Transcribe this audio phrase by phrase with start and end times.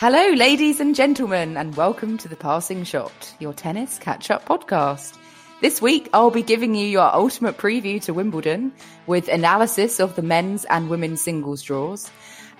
[0.00, 5.18] Hello, ladies and gentlemen, and welcome to the Passing Shot, your tennis catch up podcast.
[5.60, 8.72] This week, I'll be giving you your ultimate preview to Wimbledon
[9.06, 12.10] with analysis of the men's and women's singles draws,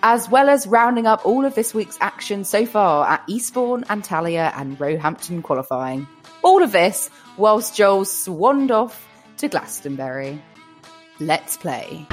[0.02, 4.52] as well as rounding up all of this week's action so far at Eastbourne, Antalya,
[4.54, 6.06] and Roehampton qualifying.
[6.42, 10.43] All of this whilst Joel swanned off to Glastonbury.
[11.20, 12.06] Let's play.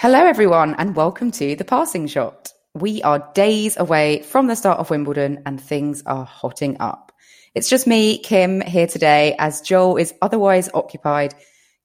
[0.00, 2.52] Hello, everyone, and welcome to the Passing Shot.
[2.72, 7.10] We are days away from the start of Wimbledon, and things are hotting up.
[7.56, 11.34] It's just me, Kim, here today, as Joel is otherwise occupied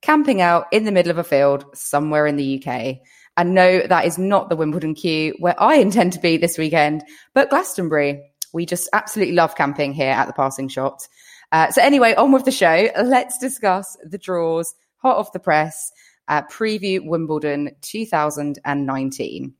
[0.03, 2.97] camping out in the middle of a field somewhere in the UK.
[3.35, 7.03] And no, that is not the Wimbledon queue where I intend to be this weekend,
[7.33, 8.31] but Glastonbury.
[8.53, 11.07] We just absolutely love camping here at the Passing Shot.
[11.51, 12.89] Uh, so, anyway, on with the show.
[12.95, 15.91] Let's discuss the draws, hot off the press
[16.27, 19.53] uh, preview Wimbledon 2019.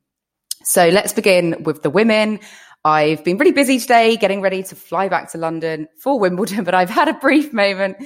[0.64, 2.39] So let's begin with the women.
[2.86, 6.73] I've been really busy today getting ready to fly back to London for Wimbledon, but
[6.73, 7.97] I've had a brief moment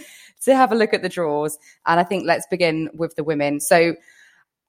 [0.43, 1.57] to have a look at the draws.
[1.85, 3.59] And I think let's begin with the women.
[3.59, 3.95] So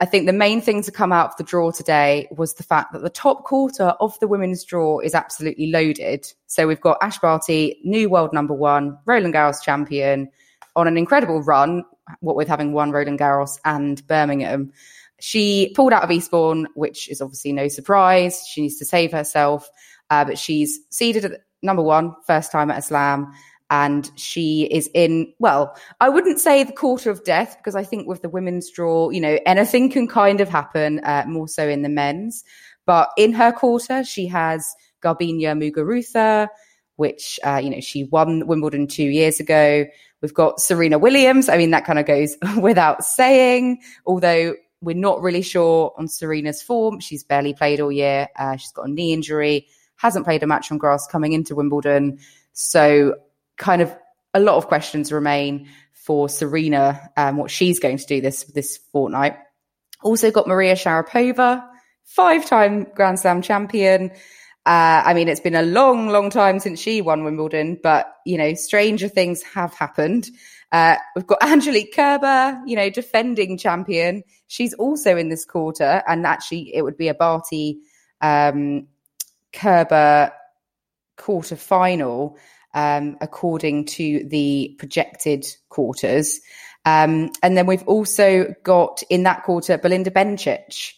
[0.01, 2.93] I think the main thing to come out of the draw today was the fact
[2.93, 6.25] that the top quarter of the women's draw is absolutely loaded.
[6.47, 10.31] So we've got Ash Barty, new world number one, Roland Garros champion,
[10.77, 11.85] on an incredible run,
[12.21, 14.73] what with having won Roland Garros and Birmingham.
[15.21, 18.45] She pulled out of Eastbourne, which is obviously no surprise.
[18.49, 19.69] She needs to save herself,
[20.11, 23.33] uh, but she's seeded at number one, first time at a slam.
[23.71, 28.09] And she is in, well, I wouldn't say the quarter of death because I think
[28.09, 31.83] with the women's draw, you know, anything can kind of happen, uh, more so in
[31.83, 32.45] the men's.
[32.87, 36.49] But in her quarter, she has Garbiñe Muguruza,
[36.99, 39.87] which, uh, you know, she won Wimbledon two years ago.
[40.21, 41.49] We've got Serena Williams.
[41.49, 46.61] I mean, that kind of goes without saying, although we're not really sure on Serena's
[46.61, 46.99] form.
[46.99, 48.27] She's barely played all year.
[48.37, 52.19] Uh, she's got a knee injury, hasn't played a match on grass coming into Wimbledon.
[52.53, 53.15] So,
[53.59, 53.95] kind of
[54.35, 58.77] a lot of questions remain for Serena, um, what she's going to do this this
[58.93, 59.37] fortnight.
[60.03, 61.65] Also got Maria Sharapova,
[62.07, 64.11] five-time Grand Slam champion.
[64.69, 68.37] Uh, I mean, it's been a long, long time since she won Wimbledon, but you
[68.37, 70.29] know, stranger things have happened.
[70.73, 74.23] Uh, we've got Angelique Kerber, you know, defending champion.
[74.47, 77.79] She's also in this quarter, and actually, it would be a Barty
[78.21, 78.89] um,
[79.55, 80.33] Kerber
[81.17, 82.37] quarter final,
[82.75, 86.41] um, according to the projected quarters.
[86.85, 90.93] Um, and then we've also got in that quarter Belinda Bencic.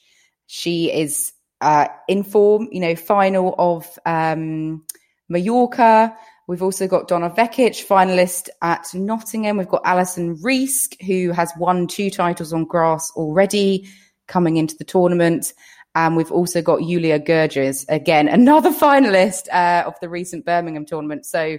[0.49, 4.85] She is uh, in form, you know, final of um,
[5.29, 6.17] Mallorca.
[6.47, 9.57] We've also got Donna Vekic, finalist at Nottingham.
[9.57, 13.89] We've got Alison Riske, who has won two titles on grass already
[14.27, 15.53] coming into the tournament.
[15.95, 21.27] And we've also got Julia Goerges, again, another finalist uh, of the recent Birmingham tournament.
[21.27, 21.59] So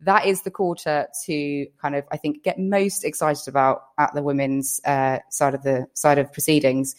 [0.00, 4.22] that is the quarter to kind of, I think, get most excited about at the
[4.22, 6.94] women's uh, side of the side of proceedings.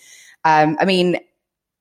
[0.46, 1.20] Um, I mean,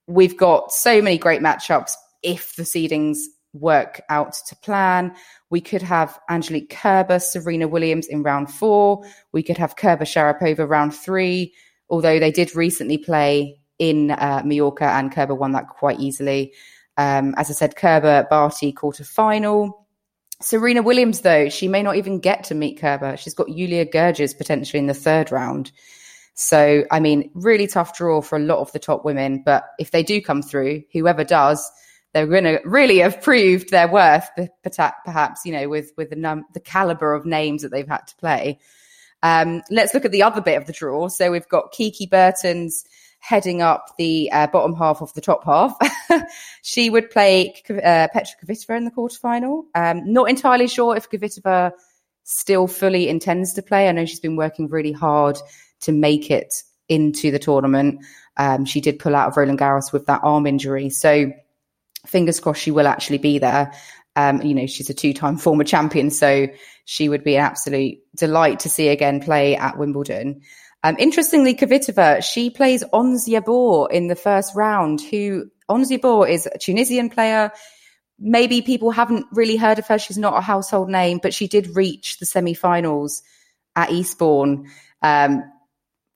[0.06, 1.92] we've got so many great matchups
[2.22, 3.18] if the seedings
[3.52, 5.14] work out to plan.
[5.50, 9.04] We could have Angelique Kerber, Serena Williams in round four.
[9.32, 11.52] We could have Kerber Sharapova round three,
[11.90, 16.52] although they did recently play in uh, Mallorca and Kerber won that quite easily.
[16.96, 19.86] Um, as I said, Kerber Barty quarter final.
[20.40, 23.16] Serena Williams, though, she may not even get to meet Kerber.
[23.16, 25.72] She's got Julia Goerges potentially in the third round.
[26.34, 29.42] So, I mean, really tough draw for a lot of the top women.
[29.44, 31.70] But if they do come through, whoever does,
[32.12, 34.28] they're going to really have proved their worth,
[34.62, 38.16] perhaps, you know, with, with the, num- the caliber of names that they've had to
[38.16, 38.58] play.
[39.22, 41.08] Um, let's look at the other bit of the draw.
[41.08, 42.84] So we've got Kiki Bertens
[43.20, 45.76] heading up the uh, bottom half of the top half.
[46.62, 49.64] she would play uh, Petra Kvitova in the quarterfinal.
[49.74, 51.72] Um, not entirely sure if Kvitova
[52.24, 53.88] still fully intends to play.
[53.88, 55.38] I know she's been working really hard
[55.82, 56.54] to make it
[56.88, 58.04] into the tournament.
[58.36, 60.90] Um, she did pull out of Roland Garros with that arm injury.
[60.90, 61.32] So
[62.06, 63.72] fingers crossed she will actually be there.
[64.16, 66.48] Um, you know, she's a two time former champion, so
[66.84, 70.42] she would be an absolute delight to see again play at Wimbledon.
[70.84, 76.46] Um, interestingly, Kvitova, she plays Ons Jabeur in the first round, who Ons Jabeur is
[76.46, 77.52] a Tunisian player.
[78.18, 79.98] Maybe people haven't really heard of her.
[79.98, 83.22] She's not a household name, but she did reach the semi-finals
[83.76, 84.68] at Eastbourne.
[85.00, 85.44] Um,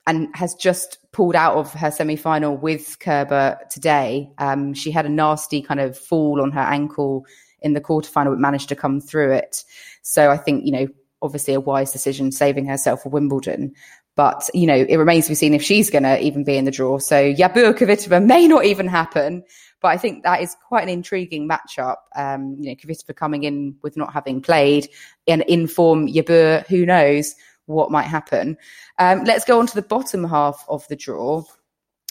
[0.07, 4.31] and has just pulled out of her semi final with Kerber today.
[4.39, 7.27] Um, she had a nasty kind of fall on her ankle
[7.61, 9.65] in the quarterfinal, but managed to come through it.
[10.03, 10.87] So I think, you know,
[11.23, 13.75] obviously a wise decision saving herself for Wimbledon.
[14.15, 16.65] But, you know, it remains to be seen if she's going to even be in
[16.65, 16.99] the draw.
[16.99, 19.43] So Jabeur Kvitova may not even happen.
[19.83, 21.97] But I think that is quite an intriguing matchup.
[22.15, 24.89] Um, you know, Kvitova coming in with not having played
[25.27, 27.35] and in form Jabeur, who knows?
[27.67, 28.57] What might happen.
[28.99, 31.45] Um, let's go on to the bottom half of the draw.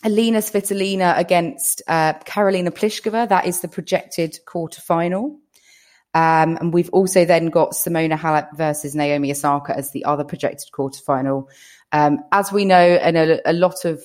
[0.03, 3.27] Alina Svitolina against uh, Karolina Pliskova.
[3.27, 5.37] That is the projected quarterfinal.
[6.13, 10.71] Um, and we've also then got Simona Halep versus Naomi Osaka as the other projected
[10.71, 11.49] quarterfinal.
[11.91, 14.01] Um, as we know, and a, a, lot of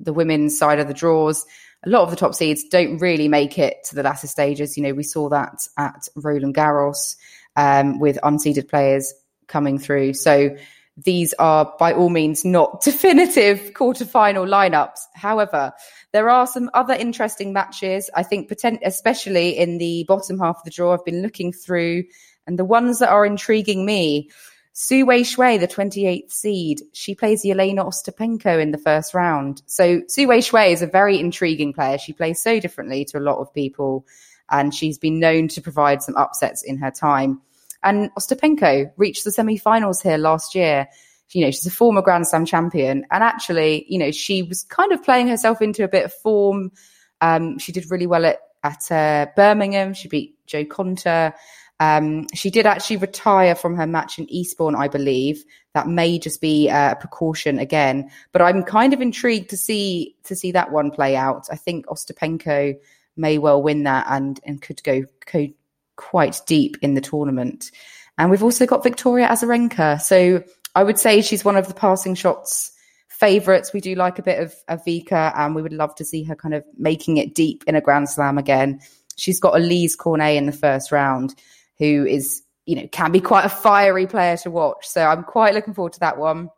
[0.00, 1.44] the women's side of the draws,
[1.84, 4.76] a lot of the top seeds don't really make it to the latter stages.
[4.76, 7.14] You know, we saw that at Roland Garros
[7.54, 9.12] um, with unseeded players
[9.46, 10.14] coming through.
[10.14, 10.56] So
[10.96, 15.00] these are by all means not definitive quarterfinal lineups.
[15.14, 15.72] However,
[16.12, 18.08] there are some other interesting matches.
[18.14, 18.50] I think,
[18.82, 22.04] especially in the bottom half of the draw, I've been looking through,
[22.46, 24.30] and the ones that are intriguing me.
[24.78, 29.62] Su Wei Hsieh, the 28th seed, she plays Jelena Ostapenko in the first round.
[29.64, 31.96] So Su Wei Hsieh is a very intriguing player.
[31.96, 34.04] She plays so differently to a lot of people,
[34.50, 37.40] and she's been known to provide some upsets in her time.
[37.86, 40.88] And Ostapenko reached the semi-finals here last year.
[41.30, 44.92] You know, she's a former Grand Slam champion, and actually, you know, she was kind
[44.92, 46.72] of playing herself into a bit of form.
[47.20, 49.94] Um, she did really well at at uh, Birmingham.
[49.94, 51.32] She beat Joe Konta.
[51.78, 55.44] Um, she did actually retire from her match in Eastbourne, I believe.
[55.74, 60.16] That may just be uh, a precaution again, but I'm kind of intrigued to see
[60.24, 61.46] to see that one play out.
[61.52, 62.76] I think Ostapenko
[63.16, 65.54] may well win that and and could go could
[65.96, 67.70] quite deep in the tournament.
[68.18, 70.00] And we've also got Victoria Azarenka.
[70.00, 70.42] So
[70.74, 72.72] I would say she's one of the passing shots
[73.16, 73.72] favourites.
[73.72, 76.36] We do like a bit of, of Vika and we would love to see her
[76.36, 78.80] kind of making it deep in a Grand Slam again.
[79.16, 81.34] She's got Alizé Cornet in the first round,
[81.78, 84.86] who is, you know, can be quite a fiery player to watch.
[84.86, 86.50] So I'm quite looking forward to that one.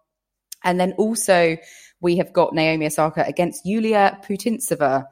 [0.64, 1.56] And then also
[2.00, 5.04] we have got Naomi Osaka against Yulia Putintseva.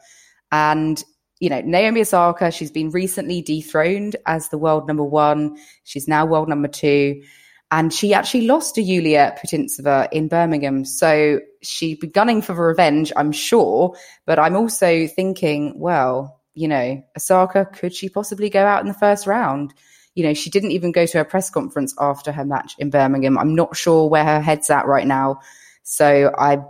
[0.50, 1.02] And
[1.38, 5.56] you know, Naomi Osaka, she's been recently dethroned as the world number one.
[5.84, 7.22] She's now world number two.
[7.70, 10.84] And she actually lost to Yulia Putintseva in Birmingham.
[10.84, 13.96] So she'd be gunning for revenge, I'm sure.
[14.24, 18.94] But I'm also thinking, well, you know, Osaka, could she possibly go out in the
[18.94, 19.74] first round?
[20.14, 23.36] You know, she didn't even go to a press conference after her match in Birmingham.
[23.36, 25.40] I'm not sure where her head's at right now.
[25.82, 26.60] So I,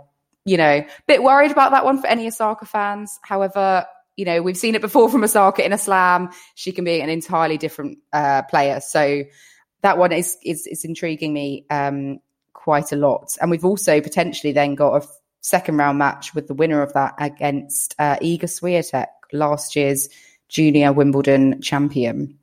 [0.43, 3.17] you know, a bit worried about that one for any Osaka fans.
[3.21, 3.85] However,
[4.17, 6.29] you know, we've seen it before from Osaka in a slam.
[6.55, 8.81] She can be an entirely different uh, player.
[8.81, 9.23] So
[9.83, 12.19] that one is is, is intriguing me um,
[12.53, 13.37] quite a lot.
[13.41, 15.07] And we've also potentially then got a
[15.41, 20.09] second round match with the winner of that against uh, Iga Swiatek, last year's
[20.49, 22.37] junior Wimbledon champion.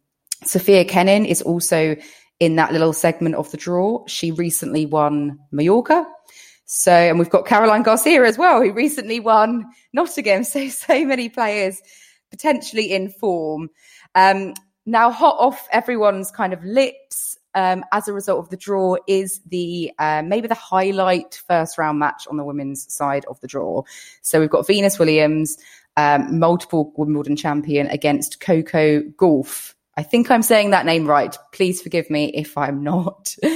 [0.44, 1.96] Sofia Kenin is also
[2.40, 4.04] in that little segment of the draw.
[4.06, 6.06] She recently won Mallorca
[6.76, 10.42] so, and we've got Caroline Garcia as well, who recently won Nottingham.
[10.42, 11.80] So, so many players
[12.32, 13.70] potentially in form.
[14.16, 14.54] Um,
[14.84, 19.40] now, hot off everyone's kind of lips um, as a result of the draw is
[19.46, 23.84] the uh, maybe the highlight first round match on the women's side of the draw.
[24.22, 25.56] So we've got Venus Williams,
[25.96, 29.74] um, multiple Wimbledon champion against Coco Gauff.
[29.96, 31.36] I think I'm saying that name right.
[31.52, 33.34] Please forgive me if I'm not.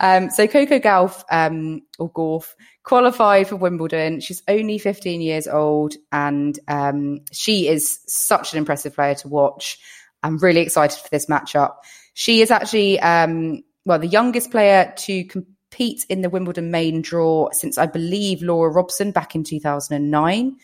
[0.00, 4.20] Um, so Coco Gauff, um, or Gauff, qualified for Wimbledon.
[4.20, 9.78] She's only 15 years old and um, she is such an impressive player to watch.
[10.22, 11.76] I'm really excited for this matchup.
[12.14, 17.48] She is actually, um, well, the youngest player to compete in the Wimbledon main draw
[17.52, 20.56] since I believe Laura Robson back in 2009.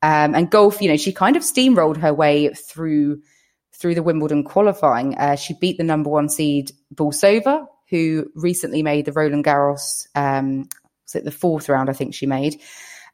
[0.00, 3.20] Um, and Gauff, you know, she kind of steamrolled her way through
[3.78, 5.16] through the Wimbledon qualifying.
[5.16, 10.06] Uh, she beat the number one seed Bolsova, who recently made the Roland Garros.
[10.14, 10.68] Um,
[11.04, 11.88] was it the fourth round?
[11.88, 12.60] I think she made.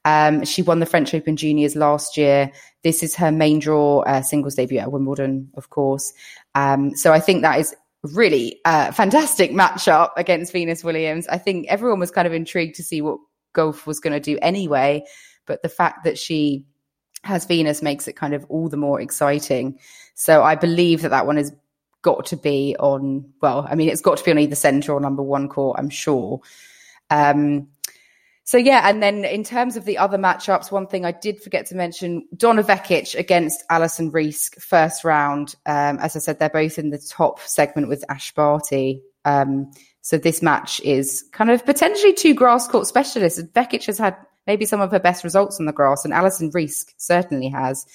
[0.04, 2.50] Um, she won the French Open Juniors last year.
[2.82, 6.12] This is her main draw uh, singles debut at Wimbledon, of course.
[6.54, 11.26] Um, so I think that is really uh, fantastic matchup against Venus Williams.
[11.28, 13.18] I think everyone was kind of intrigued to see what
[13.54, 15.04] Gauff was going to do anyway,
[15.46, 16.66] but the fact that she
[17.24, 19.78] has Venus makes it kind of all the more exciting.
[20.14, 21.52] So I believe that that one has
[22.02, 23.24] got to be on.
[23.40, 25.78] Well, I mean, it's got to be on either centre or number one court.
[25.78, 26.40] I'm sure.
[27.10, 27.68] Um,
[28.46, 31.66] so yeah, and then in terms of the other matchups, one thing I did forget
[31.66, 35.54] to mention: Donna Vekic against Alison Riske, first round.
[35.64, 39.00] Um, as I said, they're both in the top segment with Ash Barty.
[39.24, 43.42] Um, so this match is kind of potentially two grass court specialists.
[43.42, 44.14] Vekic has had
[44.46, 47.86] maybe some of her best results on the grass, and Alison Riske certainly has.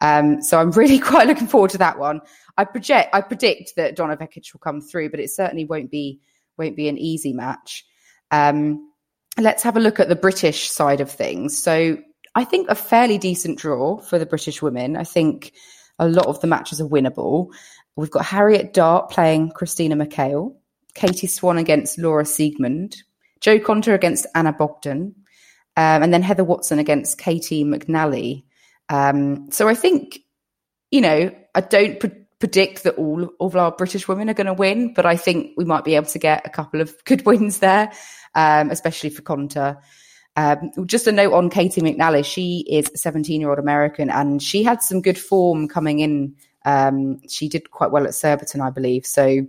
[0.00, 2.20] Um, so I'm really quite looking forward to that one.
[2.58, 6.20] I project, I predict that Donna Vekic will come through, but it certainly won't be
[6.58, 7.84] won't be an easy match.
[8.30, 8.92] Um,
[9.38, 11.56] let's have a look at the British side of things.
[11.56, 11.96] So
[12.34, 14.96] I think a fairly decent draw for the British women.
[14.96, 15.52] I think
[15.98, 17.48] a lot of the matches are winnable.
[17.96, 20.54] We've got Harriet Dart playing Christina McHale,
[20.94, 22.96] Katie Swan against Laura Siegemund,
[23.40, 25.14] Joe Konta against Ana Bogdan,
[25.76, 28.44] um, and then Heather Watson against Caty McNally.
[28.88, 30.20] Um, so I think,
[30.90, 34.52] you know, I don't pre- predict that all, of our British women are going to
[34.52, 37.58] win, but I think we might be able to get a couple of good wins
[37.58, 37.92] there
[38.34, 39.78] um, especially for Konta.
[40.34, 42.24] Um, just a note on Caty McNally.
[42.24, 46.36] She is a 17 year old American and she had some good form coming in.
[46.64, 49.04] Um, she did quite well at Surbiton, I believe.
[49.04, 49.46] So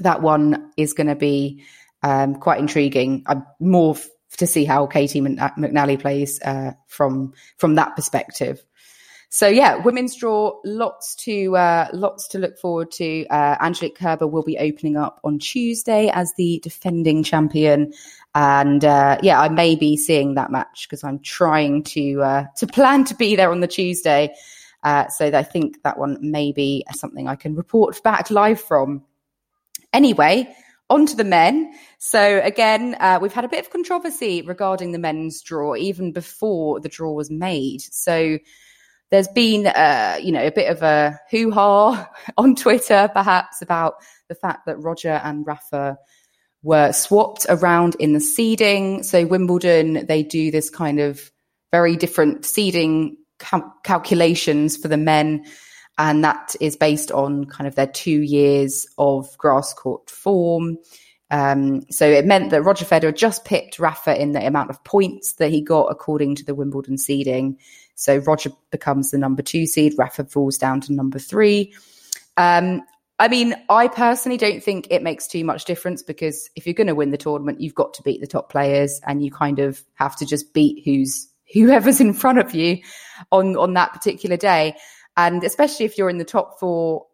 [0.00, 1.62] that one is going to be
[2.02, 3.22] um, quite intriguing.
[3.26, 3.96] I'm more
[4.40, 8.64] to see how Caty McNally plays uh, from from that perspective.
[9.32, 13.26] So yeah, women's draw, lots to uh, lots to look forward to.
[13.28, 17.92] Uh, Angelique Kerber will be opening up on Tuesday as the defending champion,
[18.34, 22.66] and uh, yeah, I may be seeing that match because I'm trying to uh, to
[22.66, 24.34] plan to be there on the Tuesday.
[24.82, 29.04] Uh, so I think that one may be something I can report back live from.
[29.92, 30.52] Anyway,
[30.90, 31.72] on to the men.
[31.98, 36.80] So again, uh, we've had a bit of controversy regarding the men's draw even before
[36.80, 37.80] the draw was made.
[37.80, 38.38] So
[39.10, 43.94] there's been, uh, you know, a bit of a hoo ha on Twitter, perhaps, about
[44.28, 45.96] the fact that Roger and Rafa
[46.62, 49.02] were swapped around in the seeding.
[49.02, 51.30] So Wimbledon, they do this kind of
[51.72, 55.44] very different seeding cal- calculations for the men.
[55.98, 60.78] And that is based on kind of their two years of grass court form.
[61.30, 65.34] Um, so it meant that Roger Federer just picked Rafa in the amount of points
[65.34, 67.58] that he got according to the Wimbledon seeding.
[67.94, 71.74] So Roger becomes the number two seed, Rafa falls down to number three.
[72.36, 72.82] Um,
[73.20, 76.86] I mean, I personally don't think it makes too much difference because if you're going
[76.86, 79.84] to win the tournament, you've got to beat the top players, and you kind of
[79.94, 82.78] have to just beat who's whoever's in front of you
[83.30, 84.74] on on that particular day.
[85.26, 87.06] And especially if you're in the top four,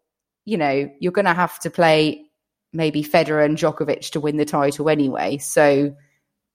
[0.44, 2.24] you know, you're going to have to play
[2.72, 5.38] maybe Federer and Djokovic to win the title anyway.
[5.38, 5.94] So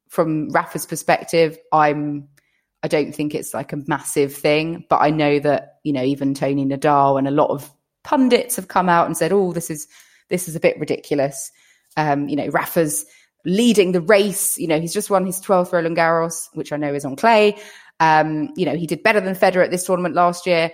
[0.09, 2.29] from Rafa's perspective, I'm
[2.83, 6.33] I don't think it's like a massive thing, but I know that, you know, even
[6.33, 7.71] Tony Nadal and a lot of
[8.03, 9.87] pundits have come out and said, oh, this is,
[10.29, 11.51] this is a bit ridiculous.
[11.95, 13.05] Um, you know, Rafa's
[13.45, 14.57] leading the race.
[14.57, 17.55] You know, he's just won his 12th Roland Garros, which I know is on clay.
[17.99, 20.71] Um, you know, he did better than Federer at this tournament last year.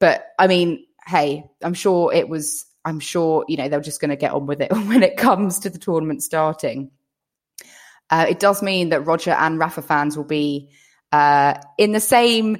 [0.00, 4.10] But I mean, hey, I'm sure it was, I'm sure, you know, they're just going
[4.10, 6.90] to get on with it when it comes to the tournament starting.
[8.08, 10.70] Uh, it does mean that Roger and Rafa fans will be
[11.12, 12.58] uh, in the same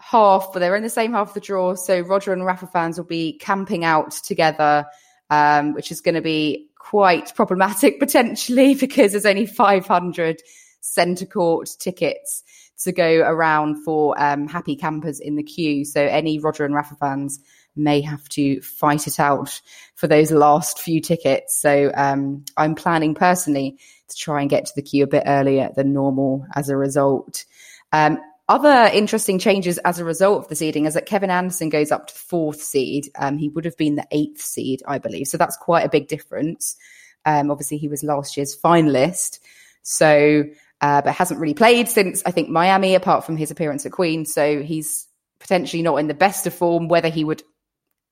[0.00, 1.74] half, but they're in the same half of the draw.
[1.74, 4.86] So Roger and Rafa fans will be camping out together,
[5.30, 10.42] um, which is going to be quite problematic potentially because there's only 500
[10.80, 12.42] centre court tickets
[12.84, 15.84] to go around for um, happy campers in the queue.
[15.84, 17.40] So any Roger and Rafa fans
[17.74, 19.60] may have to fight it out
[19.94, 21.58] for those last few tickets.
[21.58, 25.70] So um, I'm planning personally to try and get to the queue a bit earlier
[25.74, 27.44] than normal as a result.
[27.92, 31.92] Um, other interesting changes as a result of the seeding is that Kevin Anderson goes
[31.92, 33.08] up to fourth seed.
[33.16, 35.28] Um, he would have been the eighth seed, I believe.
[35.28, 36.76] So that's quite a big difference.
[37.24, 39.38] Um, obviously, he was last year's finalist.
[39.82, 40.44] So,
[40.82, 44.26] uh, but hasn't really played since I think Miami, apart from his appearance at Queen.
[44.26, 45.06] So he's
[45.38, 46.88] potentially not in the best of form.
[46.88, 47.42] Whether he would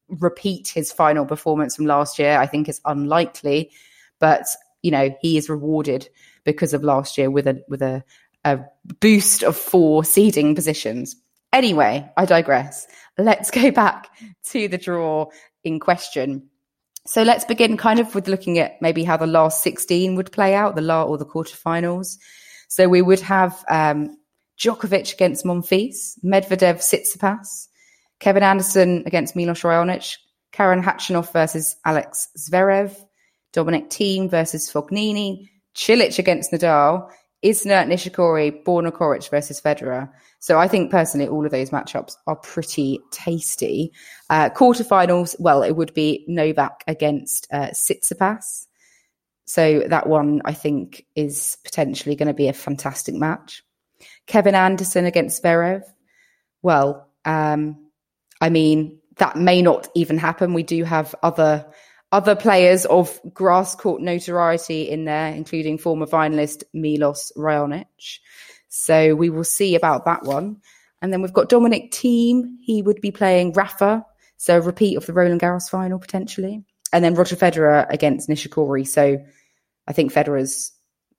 [0.08, 3.72] repeat his final performance from last year, I think is unlikely.
[4.20, 4.46] But
[4.82, 6.08] you know, he is rewarded
[6.44, 8.04] because of last year with a with a
[8.44, 8.60] a
[9.00, 11.16] boost of four seeding positions.
[11.52, 12.86] Anyway, I digress.
[13.18, 14.08] Let's go back
[14.50, 15.26] to the draw
[15.64, 16.48] in question.
[17.06, 20.54] So let's begin kind of with looking at maybe how the last 16 would play
[20.54, 22.18] out, the law or the quarterfinals.
[22.70, 24.16] So we would have um,
[24.56, 27.66] Djokovic against Monfils, Medvedev Tsitsipas,
[28.20, 30.16] Kevin Anderson against Milos Raonic,
[30.52, 32.96] Karen Khachanov versus Alex Zverev,
[33.52, 37.10] Dominic Thiem versus Fognini, Cilic against Nadal,
[37.44, 40.08] Isner Nishikori, Borna Coric versus Federer.
[40.38, 43.92] So I think personally, all of those matchups are pretty tasty.
[44.28, 48.66] Uh, quarterfinals, well, it would be Novak against uh, Tsitsipas.
[49.50, 53.64] So that one I think is potentially going to be a fantastic match.
[54.28, 55.82] Kevin Anderson against Zverev.
[56.62, 57.90] Well, um,
[58.40, 60.54] I mean, that may not even happen.
[60.54, 61.66] We do have other
[62.12, 68.20] other players of grass court notoriety in there, including former finalist Milos Raonic.
[68.68, 70.58] So we will see about that one.
[71.02, 72.54] And then we've got Dominic Thiem.
[72.60, 74.06] He would be playing Rafa.
[74.36, 76.64] So a repeat of the Roland Garros final potentially.
[76.92, 78.86] And then Roger Federer against Nishikori.
[78.86, 79.24] So
[79.90, 80.70] I think Federer's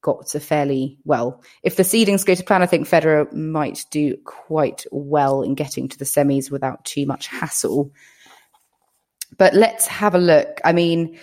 [0.02, 1.44] got a fairly well.
[1.62, 5.90] If the seedings go to plan, I think Federer might do quite well in getting
[5.90, 7.92] to the semis without too much hassle.
[9.38, 10.62] But let's have a look.
[10.64, 11.20] I mean,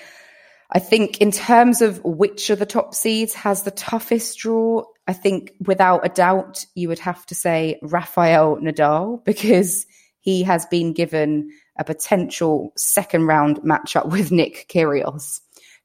[0.70, 5.14] I think in terms of which of the top seeds has the toughest draw, I
[5.14, 9.86] think without a doubt you would have to say Rafael Nadal because
[10.20, 15.40] he has been given a potential second round matchup with Nick Kyrgios,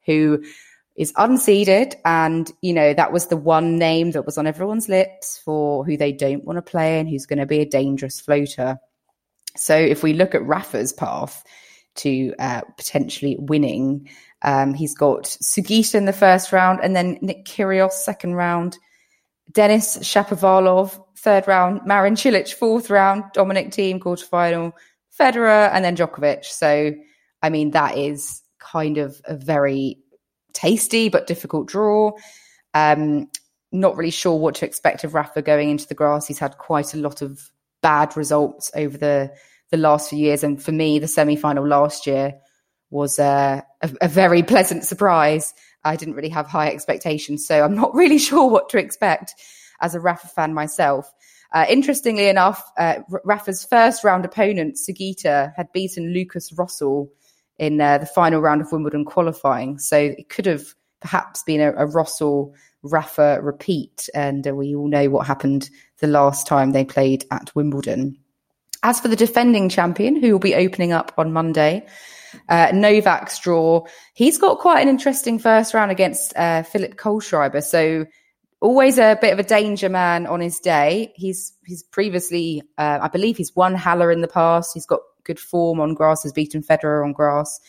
[0.05, 0.43] who
[0.95, 1.95] is unseeded.
[2.05, 5.97] And, you know, that was the one name that was on everyone's lips for who
[5.97, 8.77] they don't want to play and who's going to be a dangerous floater.
[9.55, 11.43] So if we look at Rafa's path
[11.95, 14.09] to uh, potentially winning,
[14.41, 18.77] um, he's got Sugita in the first round and then Nick Kyrgios second round,
[19.51, 24.73] Denis Shapovalov third round, Marin Cilic fourth round, Dominic Thiem quarterfinal,
[25.17, 26.43] Federer, and then Djokovic.
[26.45, 26.93] So,
[27.41, 30.02] I mean, that is kind of a very
[30.53, 32.11] tasty but difficult draw.
[32.73, 33.29] Um,
[33.71, 36.27] not really sure what to expect of Rafa going into the grass.
[36.27, 39.33] He's had quite a lot of bad results over the
[39.71, 42.35] the last few years, and for me, the semi final last year
[42.91, 45.53] was uh, a, a very pleasant surprise.
[45.83, 49.33] I didn't really have high expectations, so I'm not really sure what to expect
[49.81, 51.11] as a Rafa fan myself.
[51.51, 57.09] Uh, interestingly enough, uh, Rafa's first round opponent, Sugita, had beaten Lukas Rosol
[57.57, 59.77] in uh, the final round of Wimbledon qualifying.
[59.77, 60.63] So it could have
[61.01, 64.09] perhaps been a, a Rosol Rafa repeat.
[64.13, 68.17] And uh, we all know what happened the last time they played at Wimbledon.
[68.83, 71.85] As for the defending champion, who will be opening up on Monday,
[72.49, 77.63] uh, Novak's draw, he's got quite an interesting first round against uh, Philip Kohlschreiber.
[77.63, 78.05] So
[78.59, 81.13] always a bit of a danger man on his day.
[81.15, 84.71] He's he's previously, uh, I believe, he's won Halle in the past.
[84.73, 87.59] He's got good form on grass, has beaten Federer on grass.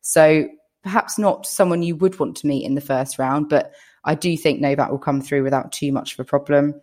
[0.00, 0.48] So
[0.82, 3.72] perhaps not someone you would want to meet in the first round, but
[4.04, 6.80] I do think Novak will come through without too much of a problem.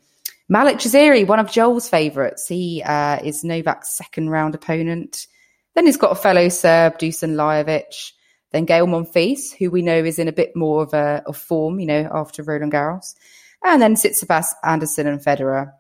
[0.47, 5.27] Malek Jaziri, one of Joel's favourites, he uh, is Novak's second round opponent.
[5.73, 8.11] Then he's got a fellow Serb, Dusan Lajovic.
[8.51, 11.79] Then Gael Monfils, who we know is in a bit more of a of form,
[11.79, 13.15] you know, after Roland Garros.
[13.63, 15.71] And then Tsitsipas, Anderson, and Federer.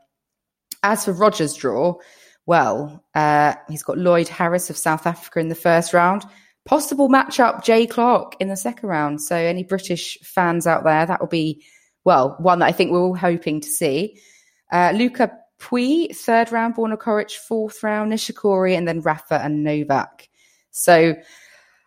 [0.83, 1.95] As for Rogers' draw,
[2.45, 3.03] well.
[3.13, 6.23] Uh, he's got Lloyd Harris of South Africa in the first round.
[6.65, 9.21] Possible matchup, Jay Clarke in the second round.
[9.21, 11.63] So, any British fans out there, that will be,
[12.03, 14.19] well, one that I think we're all hoping to see.
[14.71, 20.27] Uh, Luca Pouille, third round, Borna Coric, fourth round, Nishikori, and then Rafa and Novak.
[20.71, 21.15] So,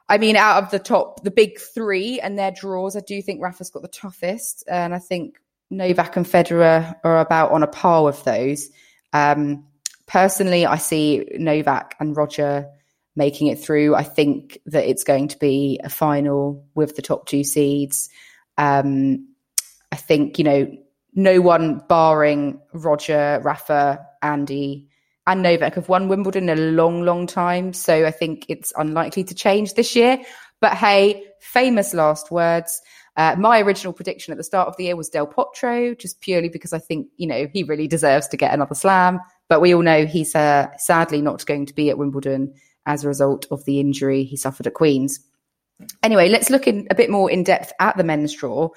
[0.08, 3.42] I mean, out of the top, the big three and their draws, I do think
[3.42, 4.64] Rafa's got the toughest.
[4.68, 5.38] And I think
[5.70, 8.70] Novak and Federer are about on a par with those.
[9.12, 9.64] Um,
[10.08, 12.66] personally, I see Novak and Roger
[13.14, 13.94] making it through.
[13.94, 18.08] I think that it's going to be a final with the top two seeds.
[18.56, 19.28] Um,
[19.92, 20.72] I think, you know,
[21.14, 24.88] no one barring Roger, Rafa, Andy,
[25.26, 27.72] and Novak have won Wimbledon a long, long time.
[27.72, 30.18] So I think it's unlikely to change this year.
[30.60, 32.80] But hey, famous last words.
[33.16, 36.48] Uh, my original prediction at the start of the year was Del Potro, just purely
[36.48, 39.18] because I think, you know, he really deserves to get another slam.
[39.48, 42.54] But we all know he's uh, sadly not going to be at Wimbledon
[42.86, 45.20] as a result of the injury he suffered at Queen's.
[46.02, 48.68] Anyway, let's look in a bit more in depth at the men's draw.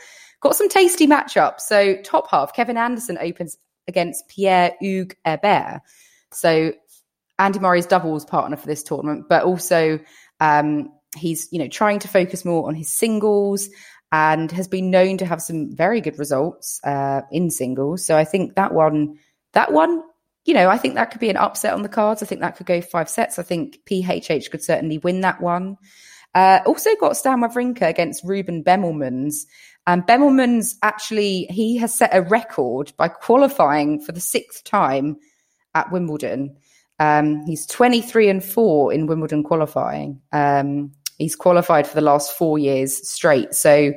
[0.42, 1.62] Got some tasty matchups.
[1.62, 3.58] So, top half, Kevin Anderson opens
[3.88, 5.82] against Pierre Hugues Herbert.
[6.32, 6.74] So,
[7.40, 10.00] Andy Murray's doubles partner for this tournament, but also
[10.40, 13.70] um, he's you know trying to focus more on his singles
[14.12, 18.06] and has been known to have some very good results uh, in singles.
[18.06, 19.18] So I think that one,
[19.54, 20.04] that one
[20.45, 22.23] you know, I think that could be an upset on the cards.
[22.23, 23.38] I think that could go five sets.
[23.38, 25.77] I think PHH could certainly win that one.
[26.34, 29.45] Uh, also got Stan Wawrinka against Ruben Bemelmans.
[29.88, 35.17] And Bemelmans actually, he has set a record by qualifying for the sixth time
[35.75, 36.56] at Wimbledon.
[36.99, 40.21] Um, he's 23 and 4 in Wimbledon qualifying.
[40.32, 43.54] Um, he's qualified for the last four years straight.
[43.54, 43.93] So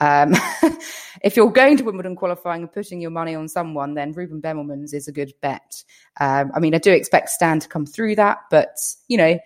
[0.00, 0.34] um,
[1.22, 4.94] if you're going to Wimbledon qualifying and putting your money on someone, then Ruben Bemelmans
[4.94, 5.82] is a good bet.
[6.20, 8.76] Um, I mean, I do expect Stan to come through that, but,
[9.08, 9.38] you know,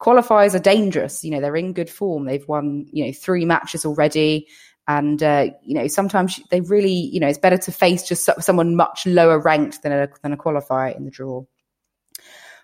[0.00, 1.24] qualifiers are dangerous.
[1.24, 2.24] You know, they're in good form.
[2.26, 4.46] They've won, you know, three matches already.
[4.88, 8.76] And, uh, you know, sometimes they really, you know, it's better to face just someone
[8.76, 11.44] much lower ranked than a, than a qualifier in the draw.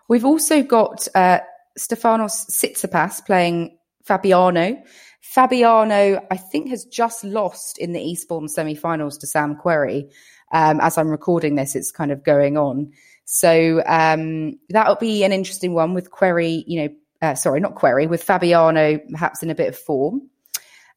[0.09, 1.41] We've also got uh,
[1.79, 4.83] Stefanos Tsitsipas playing Fabbiano.
[5.23, 10.11] Fabbiano, I think, has just lost in the Eastbourne semi-finals to Sam Querrey.
[10.53, 12.93] Um, as I'm recording this, it's kind of going on.
[13.25, 16.89] So um, that'll be an interesting one with Querrey, you know,
[17.23, 20.29] uh, sorry, not Querrey, with Fabbiano perhaps in a bit of form.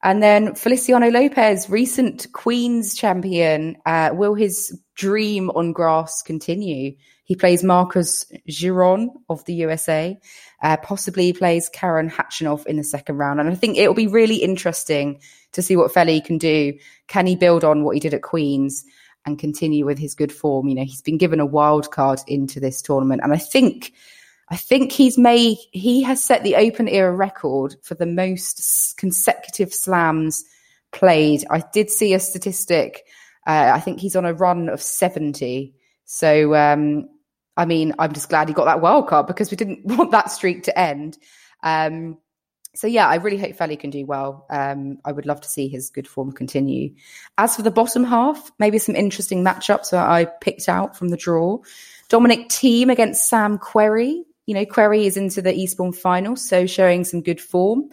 [0.03, 3.77] And then Feliciano Lopez, recent Queen's champion.
[3.85, 6.95] Uh, will his dream on grass continue?
[7.25, 10.17] He plays Marcos Giron of the USA.
[10.61, 13.39] Uh, possibly plays Karen Khachanov in the second round.
[13.39, 15.19] And I think it will be really interesting
[15.51, 16.77] to see what Feli can do.
[17.07, 18.85] Can he build on what he did at Queen's
[19.25, 20.67] and continue with his good form?
[20.67, 23.21] You know, he's been given a wild card into this tournament.
[23.23, 23.91] And I think
[24.49, 29.73] I think he's made he has set the open era record for the most consecutive
[29.73, 30.45] slams
[30.91, 31.43] played.
[31.49, 33.03] I did see a statistic.
[33.47, 35.73] Uh, I think he's on a run of 70.
[36.05, 37.09] So um,
[37.57, 40.31] I mean, I'm just glad he got that wild card because we didn't want that
[40.31, 41.17] streak to end.
[41.63, 42.17] Um,
[42.73, 44.45] so yeah, I really hope Feli can do well.
[44.49, 46.93] Um, I would love to see his good form continue.
[47.37, 51.17] As for the bottom half, maybe some interesting matchups that I picked out from the
[51.17, 51.59] draw.
[52.09, 57.03] Dominic Thiem against Sam Querrey you know, Querrey is into the Eastbourne final, so showing
[57.03, 57.89] some good form.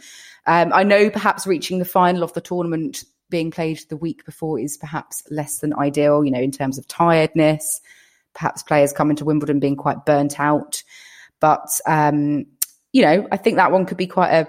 [0.47, 4.59] Um, I know perhaps reaching the final of the tournament being played the week before
[4.59, 7.81] is perhaps less than ideal, you know, in terms of tiredness,
[8.35, 10.83] perhaps players coming to Wimbledon being quite burnt out.
[11.41, 12.47] But, um,
[12.93, 14.49] you know, I think that one could be quite a,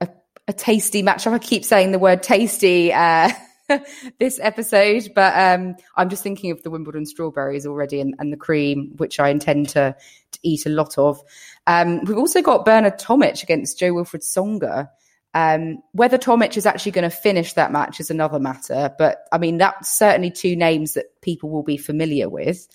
[0.00, 0.08] a,
[0.48, 1.32] a tasty matchup.
[1.32, 2.92] I keep saying the word tasty.
[2.92, 3.30] Uh,
[4.18, 8.36] this episode, but um, I'm just thinking of the Wimbledon strawberries already and, and the
[8.36, 9.94] cream, which I intend to,
[10.32, 11.20] to eat a lot of.
[11.66, 14.88] Um, we've also got Bernard Tomic against Jo-Wilfried Tsonga.
[15.34, 19.38] Um, whether Tomic is actually going to finish that match is another matter, but I
[19.38, 22.66] mean, that's certainly two names that people will be familiar with.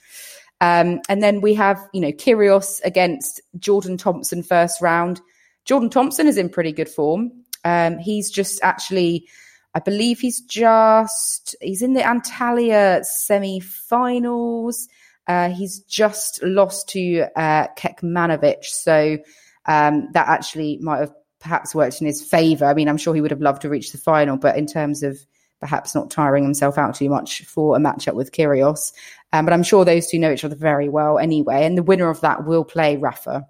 [0.64, 5.20] Um, and then we have, you know, Kyrgios against Jordan Thompson first round.
[5.66, 7.34] Jordan Thompson is in pretty good form.
[7.66, 9.28] Um, he's just actually
[9.76, 14.88] I believe he's just he's in the Antalya semi-finals.
[15.28, 19.18] Uh, he's just lost to uh, Kecmanovic, so
[19.66, 22.66] um, that actually might have perhaps worked in his favour.
[22.66, 25.04] I mean, I'm sure he would have loved to reach the final, but in terms
[25.04, 25.18] of
[25.60, 28.92] perhaps not tiring himself out too much for a matchup with Kyrgios,
[29.34, 32.10] um, but I'm sure those two know each other very well anyway, and the winner
[32.10, 33.48] of that will play Rafa.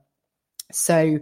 [0.71, 1.19] So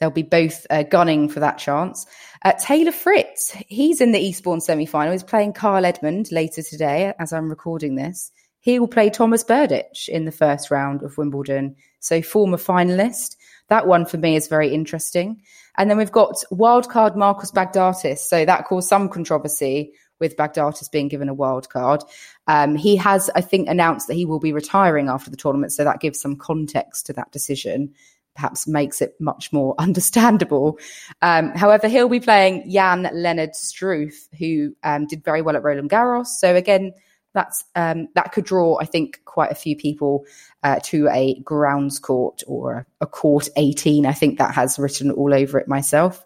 [0.00, 2.06] they'll be both uh, gunning for that chance.
[2.42, 5.12] Uh, Taylor Fritz, he's in the Eastbourne semi final.
[5.12, 8.32] He's playing Kyle Edmund later today as I'm recording this.
[8.60, 11.76] He will play Thomas Berdych in the first round of Wimbledon.
[12.00, 13.36] So, former finalist.
[13.68, 15.42] That one for me is very interesting.
[15.76, 18.18] And then we've got wildcard Marcos Baghdatis.
[18.18, 22.02] So, that caused some controversy with Baghdatis being given a wild card.
[22.46, 25.72] Um, he has, I think, announced that he will be retiring after the tournament.
[25.72, 27.94] So, that gives some context to that decision
[28.38, 30.78] perhaps makes it much more understandable.
[31.20, 35.90] Um, however, he'll be playing Jan Leonard Struff, who um, did very well at Roland
[35.90, 36.26] Garros.
[36.26, 36.92] So again,
[37.34, 40.24] that's um, that could draw, I think, quite a few people
[40.62, 44.06] uh, to a grounds court or a, court 18.
[44.06, 46.24] I think that has written all over it myself.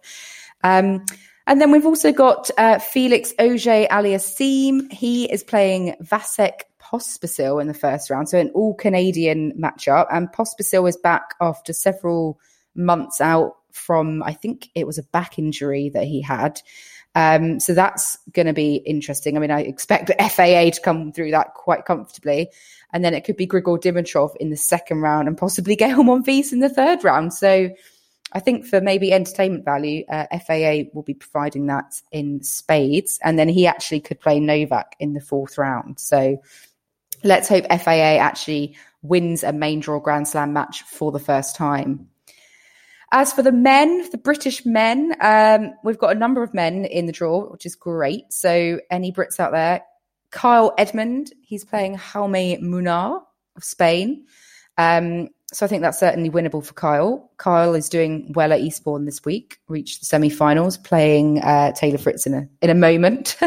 [0.62, 1.04] Um,
[1.46, 4.92] and then we've also got uh, Felix Auger Aliassime.
[4.92, 10.06] He is playing Vasek Pospisil in the first round, so an all Canadian matchup.
[10.10, 12.38] And Pospisil is back after several
[12.74, 16.60] months out from, I think it was a back injury that he had.
[17.14, 19.36] Um, so that's going to be interesting.
[19.36, 22.48] I mean, I expect FAA to come through that quite comfortably.
[22.92, 26.52] And then it could be Grigor Dimitrov in the second round and possibly Gael Monfils
[26.52, 27.34] in the third round.
[27.34, 27.70] So
[28.32, 33.18] I think for maybe entertainment value, uh, FAA will be providing that in spades.
[33.22, 36.00] And then he actually could play Novak in the fourth round.
[36.00, 36.40] So
[37.22, 42.08] let's hope FAA actually wins a main draw Grand Slam match for the first time.
[43.14, 47.04] As for the men, the British men, um, we've got a number of men in
[47.04, 48.32] the draw, which is great.
[48.32, 49.82] So, any Brits out there?
[50.30, 53.22] Kyle Edmund, he's playing Jaume Munar
[53.54, 54.24] of Spain.
[54.78, 57.30] Um, so, I think that's certainly winnable for Kyle.
[57.36, 61.98] Kyle is doing well at Eastbourne this week, reached the semi finals, playing uh, Taylor
[61.98, 63.36] Fritz in a, in a moment.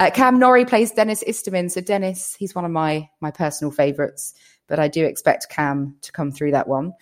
[0.00, 1.70] Uh, Cam Norrie plays Denis Istomin.
[1.70, 4.32] So Denis, he's one of my my personal favourites,
[4.66, 6.94] but I do expect Cam to come through that one.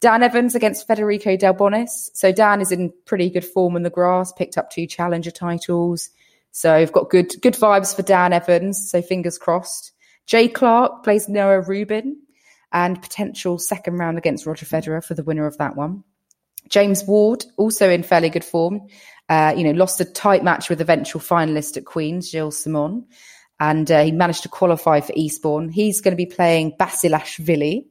[0.00, 2.10] Dan Evans against Federico Delbonis.
[2.12, 6.10] So Dan is in pretty good form in the grass, picked up two challenger titles.
[6.50, 8.90] So I've got good good vibes for Dan Evans.
[8.90, 9.92] So fingers crossed.
[10.26, 12.20] Jay Clarke plays Noah Rubin
[12.72, 16.04] and potential second round against Roger Federer for the winner of that one.
[16.68, 18.80] James Ward, also in fairly good form,
[19.28, 23.06] uh, you know, lost a tight match with eventual finalist at Queen's, Gilles Simon,
[23.60, 25.68] and uh, he managed to qualify for Eastbourne.
[25.68, 27.86] He's going to be playing Basilashvili.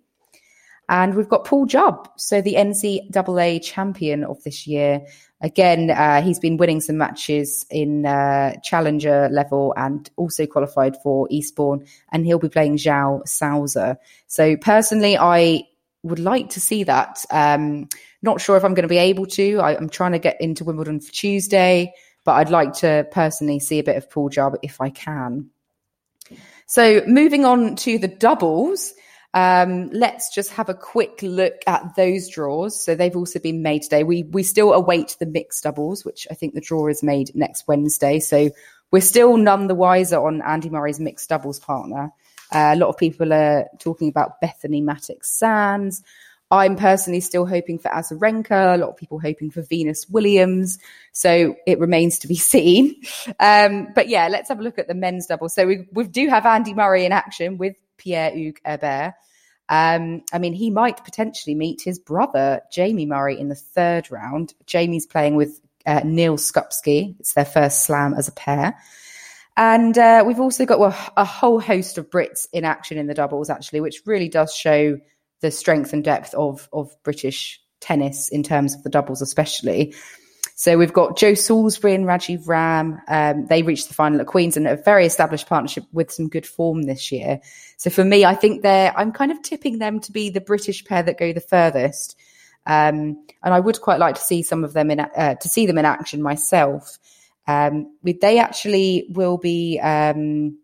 [0.91, 5.01] And we've got Paul Jubb, so the NCAA champion of this year.
[5.39, 11.29] Again, uh, he's been winning some matches in uh, challenger level and also qualified for
[11.31, 13.97] Eastbourne, and he'll be playing João Sousa.
[14.27, 15.63] So personally, I
[16.03, 17.23] would like to see that.
[17.31, 17.87] Um,
[18.21, 19.59] not sure if I'm going to be able to.
[19.59, 21.93] I, am trying to get into Wimbledon for Tuesday,
[22.25, 25.51] but I'd like to personally see a bit of Paul Jubb if I can.
[26.65, 28.93] So moving on to the doubles.
[29.33, 32.83] Um, let's just have a quick look at those draws.
[32.83, 34.03] So they've also been made today.
[34.03, 37.67] We we still await the mixed doubles, which I think the draw is made next
[37.67, 38.19] Wednesday.
[38.19, 38.49] So
[38.91, 42.11] we're still none the wiser on Andy Murray's mixed doubles partner.
[42.53, 46.03] Uh, a lot of people are talking about Bethanie Mattek-Sands.
[46.51, 48.75] I'm personally still hoping for Azarenka.
[48.75, 50.77] A lot of people hoping for Venus Williams.
[51.13, 53.01] So it remains to be seen.
[53.39, 55.47] Um, but yeah, let's have a look at the men's double.
[55.47, 59.13] So we, we do have Andy Murray in action with Pierre Hugues Herbert.
[59.69, 64.53] Um, I mean, he might potentially meet his brother, Jamie Murray, in the third round.
[64.65, 67.15] Jamie's playing with uh, Neil Skupski.
[67.19, 68.77] It's their first slam as a pair.
[69.55, 73.13] And uh, we've also got well, a whole host of Brits in action in the
[73.13, 74.97] doubles, actually, which really does show
[75.41, 79.93] the strength and depth of, of British tennis in terms of the doubles, especially.
[80.61, 83.01] So we've got Joe Salisbury and Rajeev Ram.
[83.07, 86.45] Um, they reached the final at Queen's and a very established partnership with some good
[86.45, 87.39] form this year.
[87.77, 90.85] So for me, I think they're, I'm kind of tipping them to be the British
[90.85, 92.15] pair that go the furthest.
[92.67, 95.65] Um, and I would quite like to see some of them in, uh, to see
[95.65, 96.99] them in action myself.
[97.47, 100.59] Um, they actually will be, um,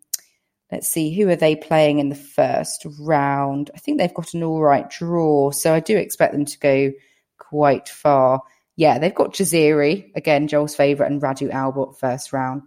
[0.71, 3.71] let's see, who are they playing in the first round?
[3.73, 5.49] I think they've got an all right draw.
[5.49, 6.91] So I do expect them to go
[7.39, 8.43] quite far.
[8.77, 12.61] Yeah, they've got Jaziri, again, Joel's favourite, and Radu Albot first round.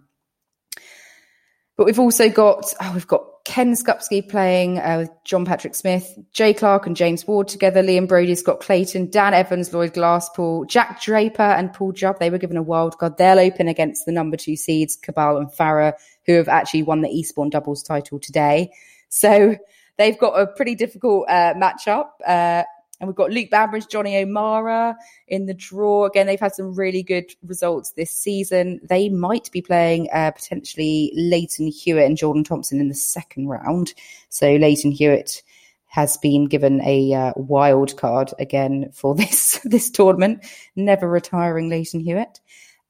[1.77, 6.15] But we've also got, oh, we've got Ken Skupski playing uh, with John Patrick Smith,
[6.33, 11.01] Jay Clarke and James Ward together, Liam Broady, Scott Clayton, Dan Evans, Lloyd Glasspool, Jack
[11.01, 12.19] Draper and Paul Jubb.
[12.19, 13.17] They were given a wild card.
[13.17, 15.93] They'll open against the number two seeds, Cabal and Farah,
[16.25, 18.71] who have actually won the Eastbourne doubles title today.
[19.09, 19.55] So
[19.97, 22.09] they've got a pretty difficult uh, matchup.
[22.27, 22.63] Uh,
[23.01, 24.95] and we've got Luke Bambridge, Jonny O'Mara
[25.27, 26.05] in the draw.
[26.05, 28.79] Again, they've had some really good results this season.
[28.83, 33.95] They might be playing uh, potentially Lleyton Hewitt and Jordan Thompson in the second round.
[34.29, 35.41] So Lleyton Hewitt
[35.87, 42.01] has been given a uh, wild card again for this this tournament, never retiring Lleyton
[42.01, 42.39] Hewitt.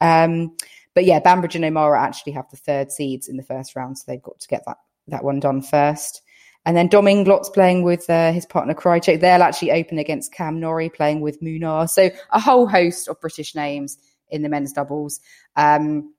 [0.01, 0.57] Um,
[0.93, 4.03] but yeah, Bambridge and O'Mara actually have the third seeds in the first round, so
[4.07, 6.20] they've got to get that that one done first.
[6.65, 9.19] And then Dom Inglot's playing with uh, his partner Krajicek.
[9.19, 11.89] They'll actually open against Cam Norrie playing with Munar.
[11.89, 13.97] So a whole host of British names
[14.29, 15.19] in the men's doubles.
[15.55, 16.13] Um,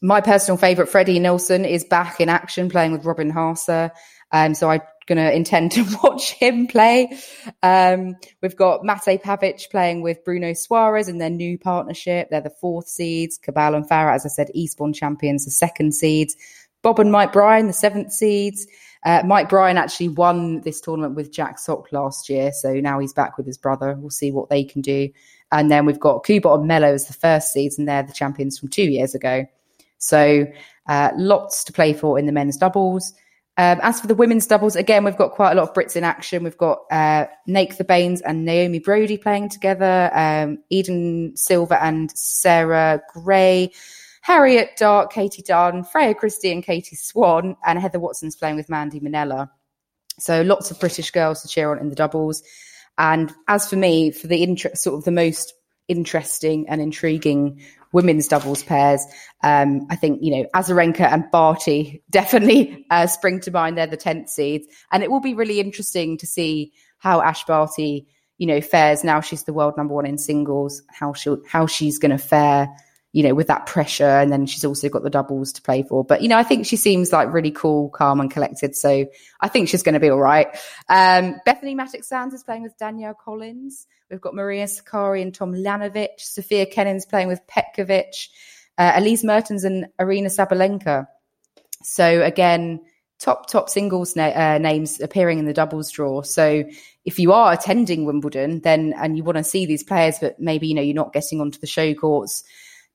[0.00, 3.90] my personal favourite, Freddie Nielsen, is back in action playing with Robin Haase.
[4.30, 7.18] Um, so I'm going to intend to watch him play.
[7.62, 12.28] Um, we've got Mate Pavic playing with Bruno Soares in their new partnership.
[12.30, 13.38] They're the fourth seeds.
[13.38, 16.36] Cabal and Farah, as I said, Eastbourne champions, the second seeds.
[16.82, 18.66] Bob and Mike Bryan, the seventh seeds.
[19.04, 23.12] Uh, Mike Bryan actually won this tournament with Jack Sock last year, so now he's
[23.12, 23.94] back with his brother.
[23.98, 25.10] We'll see what they can do.
[25.52, 28.58] And then we've got Kubot and Melo as the first seeds, and they're the champions
[28.58, 29.44] from two years ago.
[29.98, 30.46] So
[30.88, 33.12] uh, lots to play for in the men's doubles.
[33.56, 36.02] Um, as for the women's doubles, again, we've got quite a lot of Brits in
[36.02, 36.42] action.
[36.42, 43.00] We've got uh, Naiktha Bains and Naomi Broady playing together, um, Eden Silva and Sarah
[43.12, 43.70] Gray.
[44.24, 48.98] Harriet Dart, Katy Dunne, Freya Christie and Katie Swan, and Heather Watson's playing with Mandy
[48.98, 49.50] Minella.
[50.18, 52.42] So lots of British girls to cheer on in the doubles.
[52.96, 55.52] And as for me, for the interest, sort of the most
[55.88, 57.60] interesting and intriguing
[57.92, 59.04] women's doubles pairs,
[59.42, 63.76] um, I think, you know, Azarenka and Barty definitely uh, spring to mind.
[63.76, 64.66] They're the 10th seeds.
[64.90, 68.06] And it will be really interesting to see how Ash Barty,
[68.38, 71.98] you know, fares now she's the world number one in singles, how she how she's
[71.98, 72.70] going to fare
[73.14, 74.04] you know, with that pressure.
[74.04, 76.02] And then she's also got the doubles to play for.
[76.02, 78.74] But, you know, I think she seems like really cool, calm and collected.
[78.74, 79.06] So
[79.40, 80.48] I think she's going to be all right.
[80.88, 83.86] Um, Bethanie Mattek-Sands is playing with Danielle Collins.
[84.10, 86.18] We've got Maria Sakkari and Tomljanovic.
[86.18, 88.30] Sofia Kenin's playing with Petkovic.
[88.76, 91.06] Uh, Elise Mertens and Aryna Sabalenka.
[91.84, 92.80] So again,
[93.20, 96.22] top top singles na- uh, names appearing in the doubles draw.
[96.22, 96.64] So
[97.04, 100.66] if you are attending Wimbledon, then and you want to see these players, but maybe
[100.66, 102.42] you know you're not getting onto the show courts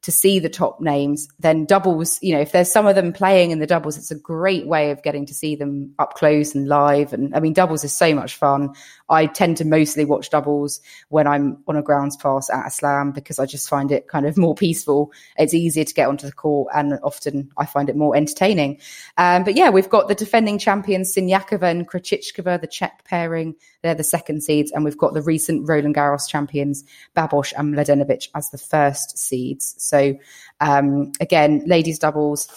[0.01, 3.51] to see the top names, then doubles, you know, if there's some of them playing
[3.51, 6.69] in the doubles, it's a great way of getting to see them up close and
[6.69, 7.11] live.
[7.11, 8.73] And I mean, doubles is so much fun.
[9.09, 13.11] I tend to mostly watch doubles when I'm on a grounds pass at a slam
[13.11, 15.11] because I just find it kind of more peaceful.
[15.37, 18.79] It's easier to get onto the court and often I find it more entertaining.
[19.17, 23.55] Um, but yeah, we've got the defending champions Siniakova and Krejcikova, the Czech pairing.
[23.81, 24.71] They're the second seeds.
[24.71, 26.83] And we've got the recent Roland Garros champions,
[27.15, 29.75] Babos and Mladenovic as the first seeds.
[29.89, 30.15] So
[30.59, 32.47] um, again, ladies doubles,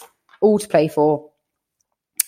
[0.41, 1.29] all to play for.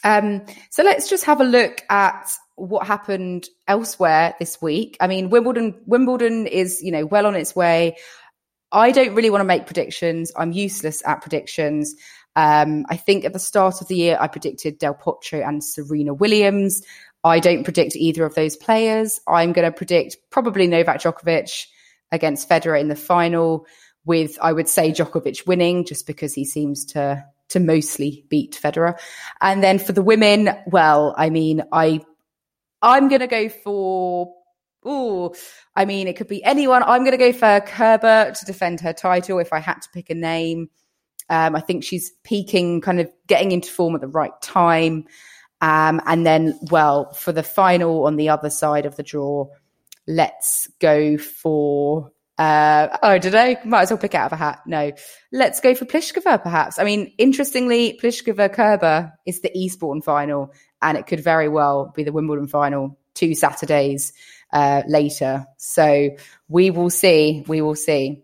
[0.04, 4.98] Um, so let's just have a look at what happened elsewhere this week.
[5.00, 7.98] I mean, Wimbledon, Wimbledon is, you know, well on its way.
[8.72, 10.32] I don't really want to make predictions.
[10.36, 11.96] I'm useless at predictions.
[12.36, 16.14] Um, I think at the start of the year, I predicted Del Potro and Serena
[16.14, 16.82] Williams.
[17.24, 19.20] I don't predict either of those players.
[19.28, 21.66] I'm going to predict probably Novak Djokovic
[22.12, 23.66] against Federer in the final,
[24.06, 29.00] with I would say Djokovic winning, just because he seems to to mostly beat Federer.
[29.42, 32.02] And then for the women, well, I mean, I
[32.82, 34.34] I'm going to go for.
[34.88, 35.34] Oh,
[35.76, 36.84] I mean, it could be anyone.
[36.84, 40.12] I'm going to go for Kerber to defend her title if I had to pick
[40.12, 40.70] a name.
[41.28, 45.06] Um, I think she's peaking, kind of getting into form at the right time.
[45.62, 49.48] Um, and then, well, for the final on the other side of the draw,
[50.08, 52.12] let's go for.
[52.38, 53.58] Uh, oh, I?
[53.64, 54.62] Might as well pick out of a hat.
[54.66, 54.92] No,
[55.32, 56.80] let's go for Pliskova, perhaps.
[56.80, 62.04] I mean, interestingly, Pliskova Kerber is the Eastbourne final, and it could very well be
[62.04, 64.12] the Wimbledon final two Saturdays
[64.52, 65.46] uh, later.
[65.58, 66.10] So
[66.50, 67.44] we will see.
[67.48, 68.24] We will see.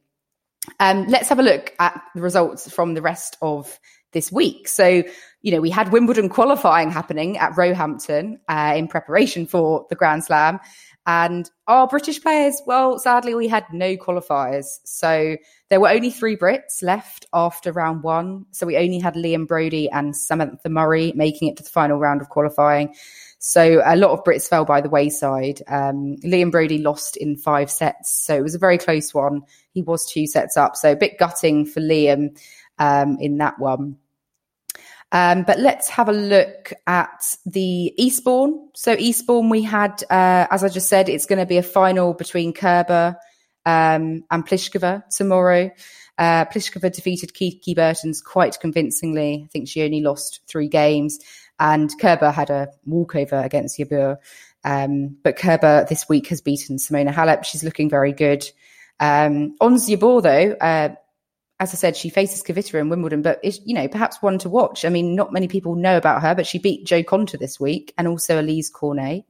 [0.80, 3.80] Um, let's have a look at the results from the rest of
[4.12, 4.68] this week.
[4.68, 5.04] So,
[5.42, 10.26] you know, we had Wimbledon qualifying happening at Roehampton uh, in preparation for the Grand
[10.26, 10.60] Slam.
[11.08, 14.66] And our British players, well, sadly, we had no qualifiers.
[14.84, 15.36] So
[15.70, 18.46] there were only three Brits left after round one.
[18.52, 22.22] So we only had Liam Broady and Samantha Murray making it to the final round
[22.22, 22.94] of qualifying.
[23.40, 25.64] So a lot of Brits fell by the wayside.
[25.68, 28.12] Um, Liam Broady lost in five sets.
[28.12, 29.42] So it was a very close one.
[29.72, 30.76] He was two sets up.
[30.76, 32.40] So a bit gutting for Liam
[32.78, 33.98] um, in that one.
[35.12, 38.70] Um, but let's have a look at the Eastbourne.
[38.76, 42.14] So Eastbourne, we had, uh, as I just said, it's going to be a final
[42.14, 43.18] between Kerber
[43.66, 45.70] um, and Pliskova tomorrow.
[46.18, 49.44] Uh, Pliskova defeated Kiki Bertens quite convincingly.
[49.46, 51.20] I think she only lost three games,
[51.60, 54.18] and Kerber had a walkover against Jabeur.
[54.64, 57.44] Um, but Kerber this week has beaten Simona Halep.
[57.44, 58.50] She's looking very good.
[59.00, 60.90] Um, Ons though, uh,
[61.62, 64.50] as I said, she faces Kvitova in Wimbledon, but is, you know, perhaps one to
[64.50, 64.84] watch.
[64.84, 67.94] I mean, not many people know about her, but she beat Jo Konta this week
[68.00, 69.26] and also Alizé Cornet.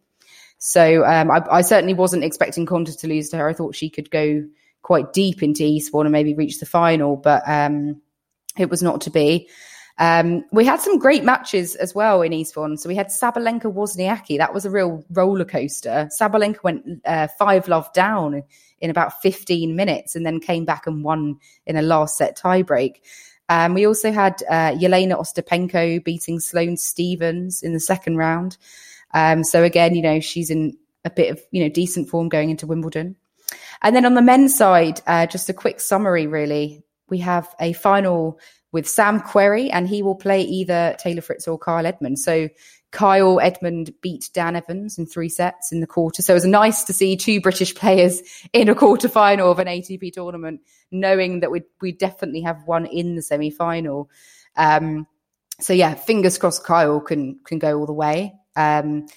[0.58, 3.50] So um, I, I, certainly wasn't expecting Konta to lose to her.
[3.50, 4.46] I thought she could go
[4.82, 8.02] quite deep into Eastbourne and maybe reach the final, but um,
[8.58, 9.50] it was not to be.
[10.02, 12.76] Um, we had some great matches as well in Eastbourne.
[12.76, 14.36] So we had Sabalenka Wozniacki.
[14.40, 16.10] That was a real roller coaster.
[16.20, 18.42] Sabalenka went uh, five love down
[18.80, 21.38] in about 15 minutes and then came back and won
[21.68, 22.96] in a last set tiebreak.
[23.48, 28.58] Um, we also had uh, Jelena Ostapenko beating Sloane Stevens in the second round.
[29.14, 32.50] Um, so again, you know, she's in a bit of, you know, decent form going
[32.50, 33.18] into Wimbledon.
[33.84, 36.82] And then on the men's side, uh, just a quick summary, really.
[37.08, 38.40] We have a final
[38.72, 42.20] with Sam Querrey, and he will play either Taylor Fritz or Kyle Edmund.
[42.20, 42.50] So
[42.92, 46.22] Kyle Edmund beat Dan Evans in three sets in the quarter.
[46.22, 48.22] So it was nice to see two British players
[48.54, 52.86] in a quarter final of an ATP tournament, knowing that we we definitely have one
[52.86, 54.10] in the semi final.
[54.56, 55.08] Um,
[55.60, 58.34] so yeah, fingers crossed Kyle can can go all the way.
[58.56, 59.08] Um,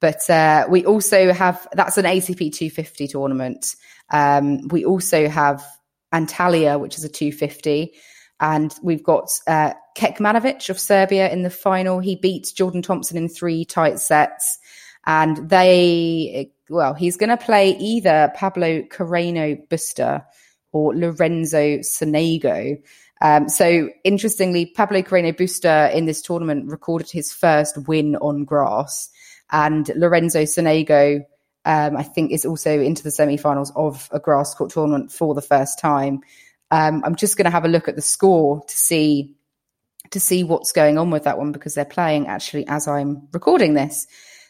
[0.00, 3.76] but uh, we also have that's an ATP 250 tournament.
[4.10, 5.64] Um, we also have
[6.12, 7.92] Antalya, which is a 250.
[8.40, 12.00] And we've got uh, Kecmanovic of Serbia in the final.
[12.00, 14.58] He beat Jordan Thompson in three tight sets.
[15.06, 20.24] And they, well, he's going to play either Pablo Carreno Busta
[20.72, 22.78] or Lorenzo Sonego.
[23.22, 29.10] Um, so interestingly, Pablo Carreno Busta in this tournament recorded his first win on grass.
[29.52, 31.20] And Lorenzo Sonego,
[31.64, 35.42] um, I think, is also into the semi-finals of a grass court tournament for the
[35.42, 36.20] first time.
[36.70, 39.36] Um, I'm just going to have a look at the score to see
[40.10, 43.74] to see what's going on with that one because they're playing actually as I'm recording
[43.74, 44.06] this.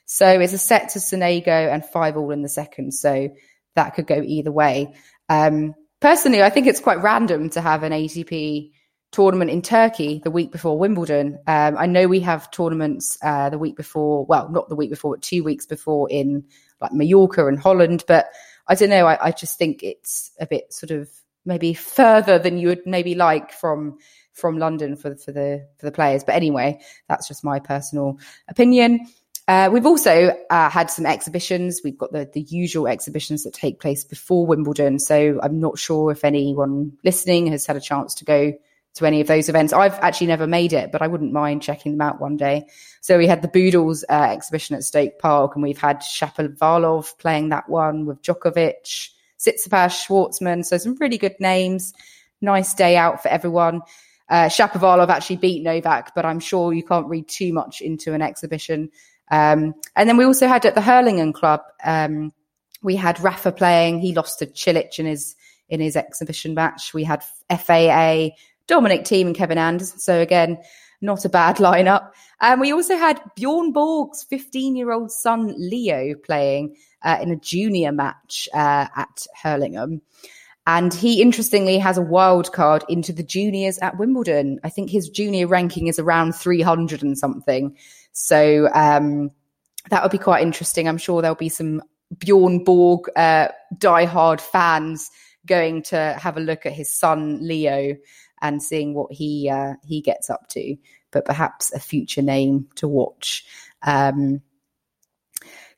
[0.06, 2.92] So it's a set to Sonego and five all in the second.
[2.92, 3.28] So
[3.76, 4.94] that could go either way.
[5.28, 8.72] Um, personally, I think it's quite random to have an ATP
[9.12, 11.38] tournament in Turkey the week before Wimbledon.
[11.46, 15.14] Um, I know we have tournaments uh, the week before, well, not the week before,
[15.14, 16.44] but two weeks before in
[16.80, 18.04] like Mallorca and Holland.
[18.06, 18.30] But
[18.66, 19.06] I don't know.
[19.06, 21.08] I, I just think it's a bit sort of
[21.45, 23.99] maybe further than you would maybe like from
[24.32, 26.24] from London for for the for the players.
[26.24, 28.18] But anyway, that's just my personal
[28.49, 29.07] opinion.
[29.49, 31.80] Uh, we've also uh, had some exhibitions.
[31.82, 35.01] We've got the, the usual exhibitions that take place before Wimbledon.
[35.01, 38.53] So I'm not sure if anyone listening has had a chance to go
[38.95, 39.72] to any of those events.
[39.72, 42.66] I've actually never made it, but I wouldn't mind checking them out one day.
[43.01, 47.49] So we had the Boodles uh, exhibition at Stoke Park, and we've had Shapovalov playing
[47.49, 49.11] that one with Djokovic,
[49.41, 50.64] Tsitsipas, Schwartzman.
[50.64, 51.93] So some really good names.
[52.41, 53.82] Nice day out for everyone.
[54.28, 58.22] Uh, Shapovalov actually beat Novak, but I'm sure you can't read too much into an
[58.22, 58.91] exhibition.
[59.30, 62.32] Um, and then we also had at the Hurlingham Club, um,
[62.82, 64.01] we had Rafa playing.
[64.01, 65.34] He lost to Cilic in his
[65.68, 66.93] in his exhibition match.
[66.93, 68.30] We had FAA,
[68.66, 69.99] Dominic Thiem, and Kevin Anderson.
[69.99, 70.59] So again,
[71.01, 72.11] not a bad lineup.
[72.41, 77.30] And um, we also had Bjorn Borg's 15 year old son Leo playing uh, in
[77.30, 80.03] a junior match uh, at Hurlingham.
[80.66, 84.61] And he interestingly has a wild card into the juniors at Wimbledon.
[84.62, 87.76] I think his junior ranking is around 300 and something.
[88.12, 89.30] So um,
[89.88, 90.86] that would be quite interesting.
[90.86, 91.82] I'm sure there'll be some
[92.18, 93.48] Bjorn Borg uh,
[93.78, 95.11] diehard fans
[95.46, 97.96] going to have a look at his son Leo
[98.42, 100.76] and seeing what he uh, he gets up to.
[101.11, 103.44] But perhaps a future name to watch.
[103.82, 104.42] Um,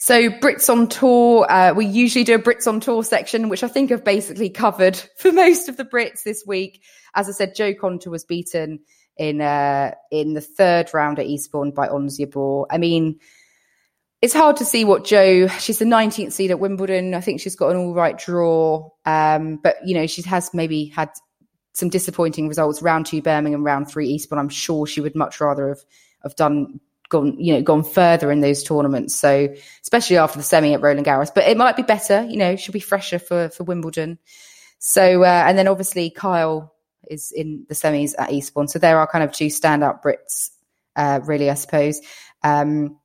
[0.02, 3.68] so Brits on tour, uh, we usually do a Brits on tour section, which I
[3.68, 6.82] think I've basically covered for most of the Brits this week.
[7.14, 8.80] As I said, Jo Konta was beaten
[9.16, 12.66] in uh, in the third round at Eastbourne by Ons Jabeur.
[12.68, 13.20] I mean,
[14.20, 15.46] it's hard to see what Jo.
[15.46, 17.14] She's the 19th seed at Wimbledon.
[17.14, 20.86] I think she's got an all right draw, um, but you know she has maybe
[20.86, 21.10] had
[21.74, 22.82] some disappointing results.
[22.82, 24.40] Round two Birmingham, round three Eastbourne.
[24.40, 25.84] I'm sure she would much rather have
[26.24, 26.80] have done
[27.12, 29.14] gone you know gone further in those tournaments.
[29.14, 32.24] So especially after the semi at Roland Garros, but it might be better.
[32.24, 34.18] You know, she'll be fresher for for Wimbledon.
[34.78, 36.74] So uh, and then obviously Kyle
[37.08, 38.68] is in the semis at Eastbourne.
[38.68, 40.50] So there are kind of two standout Brits,
[40.96, 42.00] uh, really, I suppose.
[42.42, 42.98] Um,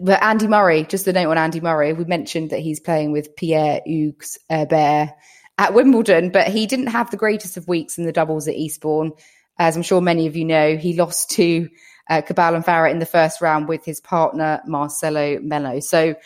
[0.00, 3.34] but Andy Murray, just a note on Andy Murray, we mentioned that he's playing with
[3.34, 5.10] Pierre Hugues Herbert
[5.58, 9.12] at Wimbledon, but he didn't have the greatest of weeks in the doubles at Eastbourne.
[9.58, 11.68] As I'm sure many of you know, he lost to
[12.10, 15.80] uh, Cabal and Farah in the first round with his partner Marcelo Melo.
[15.80, 16.16] So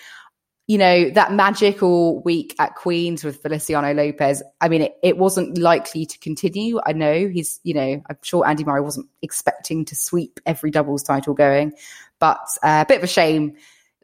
[0.66, 5.58] you know, that magical week at Queens with Feliciano Lopez, I mean, it, it wasn't
[5.58, 6.80] likely to continue.
[6.84, 11.02] I know he's, you know, I'm sure Andy Murray wasn't expecting to sweep every doubles
[11.02, 11.74] title going,
[12.18, 13.56] but uh, a bit of a shame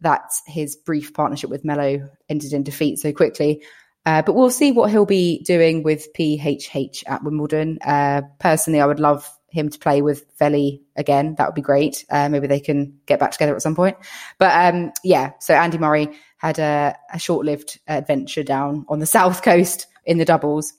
[0.02, 3.62] that his brief partnership with Melo ended in defeat so quickly.
[4.04, 7.78] Uh, but we'll see what he'll be doing with PHH at Wimbledon.
[7.84, 11.34] Uh, personally, I would love him to play with Feli again.
[11.36, 12.04] That would be great.
[12.10, 13.96] Uh, maybe they can get back together at some point.
[14.38, 19.06] But um, yeah, so Andy Murray had a, a short lived adventure down on the
[19.18, 20.72] south coast in the doubles.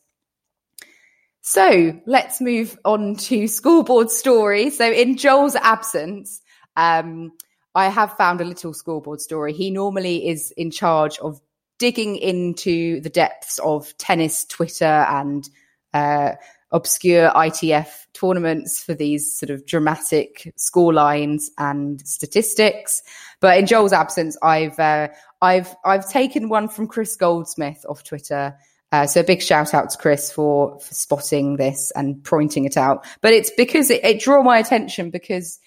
[1.42, 4.70] So let's move on to scoreboard story.
[4.70, 6.42] So in Joel's absence,
[6.76, 7.32] um,
[7.74, 9.54] I have found a little scoreboard story.
[9.54, 11.42] He normally is in charge of
[11.80, 15.50] digging into the depths of tennis Twitter and
[15.96, 16.34] uh,
[16.72, 23.02] obscure ITF tournaments for these sort of dramatic score lines and statistics.
[23.40, 25.10] But in Joel's absence, I've uh,
[25.42, 28.56] I've I've taken one from Chris Goldsmith off Twitter.
[28.92, 32.76] Uh, so a big shout out to Chris for, for spotting this and pointing it
[32.76, 33.06] out.
[33.22, 35.60] But it's because it, it drew my attention because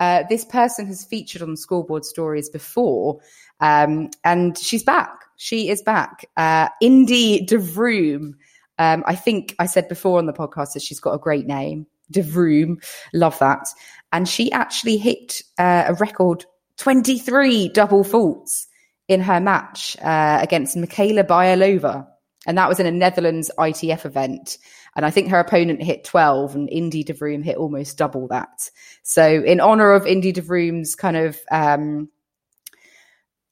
[0.00, 3.20] uh, this person has featured on scoreboard stories before,
[3.60, 5.16] um, and she's back.
[5.36, 6.28] She is back.
[6.36, 8.34] Uh, Indy de Vroome
[8.78, 11.86] um, I think I said before on the podcast that she's got a great name,
[12.10, 12.82] de Vroome.
[13.12, 13.68] Love that.
[14.12, 16.44] And she actually hit uh, a record
[16.78, 18.66] 23 double faults
[19.08, 22.06] in her match uh, against Michaela Bayerlova.
[22.46, 24.58] And that was in a Netherlands ITF event.
[24.96, 28.70] And I think her opponent hit 12 and Indy de Vroome hit almost double that.
[29.02, 32.10] So in honor of Indy de Vroome's kind of, um,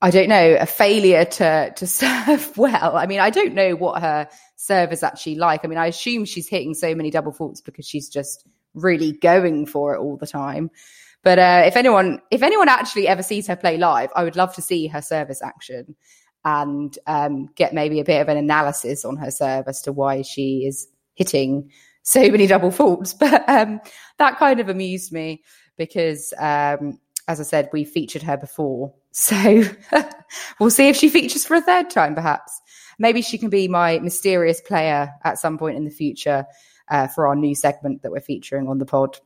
[0.02, 2.96] I don't know, a failure to, to serve well.
[2.96, 5.64] I mean, I don't know what her serve is actually like.
[5.64, 9.66] I mean, I assume she's hitting so many double faults because she's just really going
[9.66, 10.70] for it all the time.
[11.22, 14.54] But uh, if anyone, if anyone actually ever sees her play live, I would love
[14.54, 15.94] to see her service action
[16.44, 20.22] and um, get maybe a bit of an analysis on her serve as to why
[20.22, 21.70] she is hitting
[22.02, 23.12] so many double faults.
[23.12, 23.80] But um,
[24.18, 25.42] that kind of amused me
[25.76, 26.98] because, um,
[27.28, 29.64] as I said, we featured her before So
[30.60, 32.60] we'll see if she features for a third time, perhaps.
[32.98, 36.44] Maybe she can be my mysterious player at some point in the future
[36.90, 39.18] uh, for our new segment that we're featuring on the pod.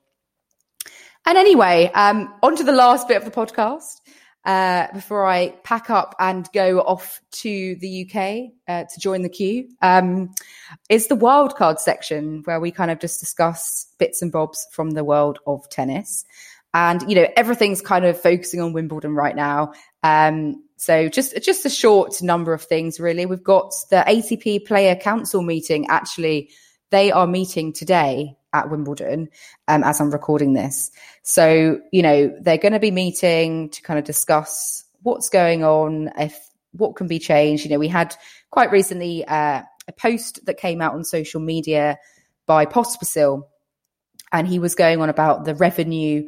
[1.27, 4.01] And anyway, um, on to the last bit of the podcast
[4.45, 9.29] uh, before I pack up and go off to the UK uh, to join the
[9.31, 10.35] queue um,
[10.91, 15.05] is the wildcard section where we kind of just discuss bits and bobs from the
[15.05, 16.27] world of tennis.
[16.75, 19.73] And, you know, everything's kind of focusing on Wimbledon right now.
[20.03, 23.27] Um, so just, just a short number of things, really.
[23.27, 25.87] We've got the ATP Player Council meeting.
[25.89, 26.51] Actually,
[26.91, 29.29] they are meeting today at Wimbledon
[29.69, 30.91] um, as I'm recording this.
[31.23, 36.11] So, you know, they're going to be meeting to kind of discuss what's going on,
[36.19, 36.37] if
[36.73, 37.65] what can be changed.
[37.65, 38.17] You know, we had
[38.51, 41.99] quite recently uh, a post that came out on social media
[42.47, 43.43] by Pospisil,
[44.33, 46.27] and he was going on about the revenue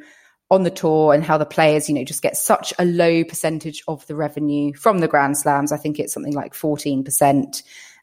[0.51, 3.83] on the tour and how the players, you know, just get such a low percentage
[3.89, 5.73] of the revenue from the Grand Slams.
[5.73, 7.63] I think it's something like 14%.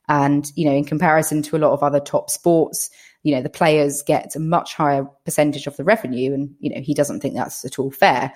[0.09, 2.89] And, you know, in comparison to a lot of other top sports,
[3.23, 6.33] you know, the players get a much higher percentage of the revenue.
[6.33, 8.33] And, you know, he doesn't think that's at all fair.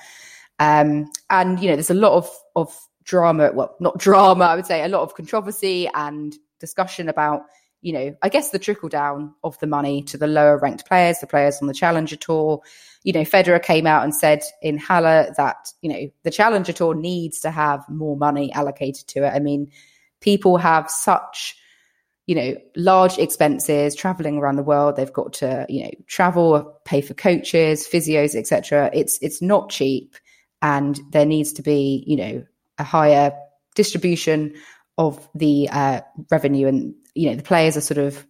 [0.60, 4.66] Um, and, you know, there's a lot of, of drama, well, not drama, I would
[4.66, 7.41] say a lot of controversy and discussion about,
[7.82, 11.20] you know, I guess the trickle down of the money to the lower ranked players,
[11.20, 12.62] the players on the Challenger Tour.
[13.04, 16.96] You know, Federer came out and said in Halle that, you know, the Challenger Tour
[16.96, 19.30] needs to have more money allocated to it.
[19.30, 19.72] I mean,
[20.22, 21.56] people have such
[22.26, 27.00] you know large expenses traveling around the world they've got to you know travel pay
[27.00, 30.16] for coaches physios etc it's it's not cheap
[30.62, 32.44] and there needs to be you know
[32.78, 33.32] a higher
[33.76, 34.54] distribution
[34.98, 36.02] of the uh,
[36.32, 38.26] revenue and you know the players are sort of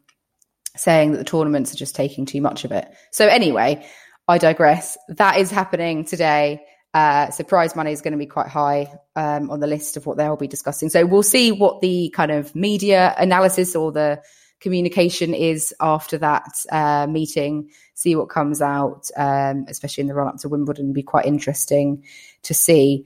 [0.75, 3.85] saying that the tournaments are just taking too much of it so anyway
[4.27, 6.61] i digress that is happening today
[6.93, 10.07] uh, so prize money is going to be quite high um, on the list of
[10.07, 10.89] what they'll be discussing.
[10.89, 14.19] So we'll see what the kind of media analysis or the
[14.61, 17.69] communication is after that uh, meeting.
[17.93, 20.93] See what comes out, um, especially in the run up to Wimbledon.
[20.93, 22.03] Be quite interesting
[22.43, 23.05] to see.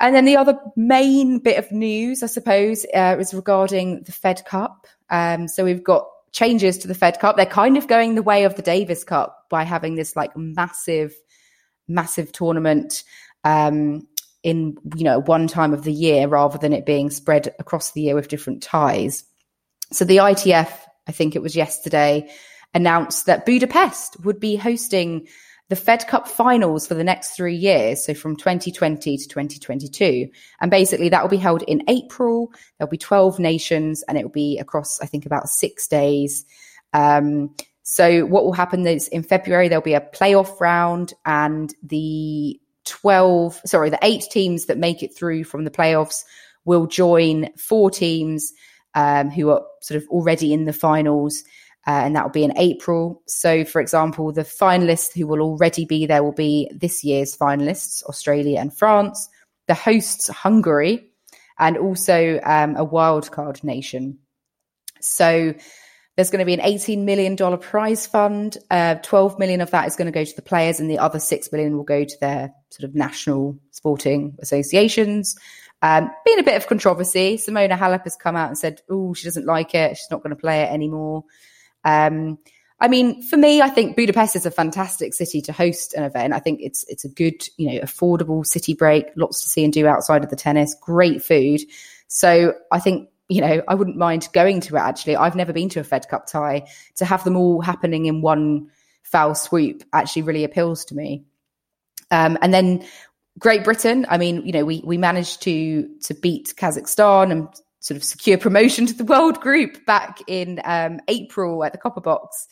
[0.00, 4.44] And then the other main bit of news, I suppose, uh, is regarding the Fed
[4.44, 4.86] Cup.
[5.10, 7.36] Um, so we've got changes to the Fed Cup.
[7.36, 11.14] They're kind of going the way of the Davis Cup by having this like massive
[11.86, 13.04] massive tournament
[13.44, 14.06] um,
[14.42, 18.02] in you know one time of the year rather than it being spread across the
[18.02, 19.24] year with different ties.
[19.92, 20.70] So the ITF,
[21.06, 22.28] I think it was yesterday,
[22.74, 25.28] announced that Budapest would be hosting
[25.68, 30.28] the Fed Cup finals for the next three years, so from 2020 to 2022.
[30.60, 32.52] And basically, that will be held in April.
[32.78, 36.44] There'll be 12 nations and it will be across, I think, about six days.
[36.92, 37.54] Um,
[37.84, 43.60] so what will happen is in February there'll be a playoff round and the 12
[43.66, 46.24] sorry the eight teams that make it through from the playoffs
[46.64, 48.52] will join four teams
[48.94, 51.44] um, who are sort of already in the finals
[51.86, 53.22] uh, and that will be in April.
[53.26, 58.02] So, for example, the finalists who will already be there will be this year's finalists,
[58.04, 59.28] Australia and France,
[59.68, 61.06] the hosts, Hungary,
[61.58, 64.18] and also um, a wildcard nation.
[65.00, 65.54] So,
[66.16, 68.56] there's going to be an $18 million prize fund.
[68.70, 71.18] Uh, 12 million of that is going to go to the players and the other
[71.18, 75.34] 6 million will go to their sort of national sporting associations.
[75.82, 77.36] Um, been a bit of controversy.
[77.36, 79.96] Simona Halep has come out and said, oh, she doesn't like it.
[79.96, 81.24] She's not going to play it anymore.
[81.84, 82.38] Um,
[82.80, 86.34] I mean, for me, I think Budapest is a fantastic city to host an event.
[86.34, 89.72] I think it's it's a good, you know, affordable city break, lots to see and
[89.72, 91.60] do outside of the tennis, great food.
[92.08, 95.16] So I think you know, I wouldn't mind going to it actually.
[95.16, 96.66] I've never been to a Fed Cup tie.
[96.96, 98.70] To have them all happening in one
[99.02, 101.24] foul swoop actually really appeals to me.
[102.10, 102.84] Um, and then
[103.38, 107.48] Great Britain, I mean, you know, we we managed to to beat Kazakhstan and
[107.84, 112.00] sort of secure promotion to the world group back in um, April at the Copper
[112.00, 112.48] Box.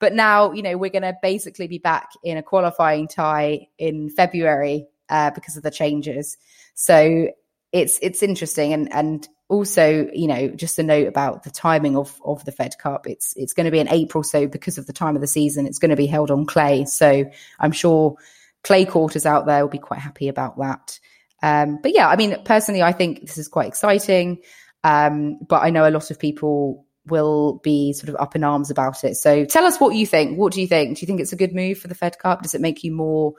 [0.00, 4.10] But now, you know, we're going to basically be back in a qualifying tie in
[4.10, 6.36] February uh, because of the changes.
[6.74, 7.28] So
[7.70, 12.18] it's it's interesting and and also, you know, just a note about the timing of
[12.24, 13.06] of the Fed Cup.
[13.06, 15.66] It's it's going to be in April, so because of the time of the season,
[15.66, 16.84] it's going to be held on clay.
[16.86, 17.24] So
[17.60, 18.16] I'm sure
[18.64, 20.98] clay courters out there will be quite happy about that.
[21.42, 24.38] Um, but yeah, I mean, personally, I think this is quite exciting.
[24.84, 28.70] Um, but I know a lot of people will be sort of up in arms
[28.70, 29.16] about it.
[29.16, 30.38] So tell us what you think.
[30.38, 30.96] What do you think?
[30.96, 32.42] Do you think it's a good move for the Fed Cup?
[32.42, 33.34] Does it make you more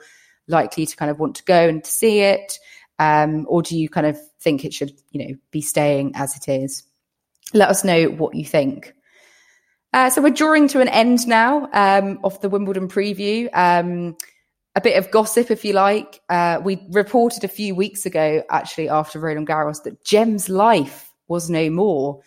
[0.48, 2.58] likely to kind of want to go and to see it?
[2.98, 6.48] Um, or do you kind of think it should, you know, be staying as it
[6.48, 6.84] is?
[7.52, 8.94] Let us know what you think.
[9.92, 13.48] Uh, so we're drawing to an end now um, of the Wimbledon preview.
[13.52, 14.16] Um,
[14.76, 16.20] a bit of gossip, if you like.
[16.28, 21.50] Uh, we reported a few weeks ago, actually, after Roland Garros, that Gem's life was
[21.50, 22.20] no more.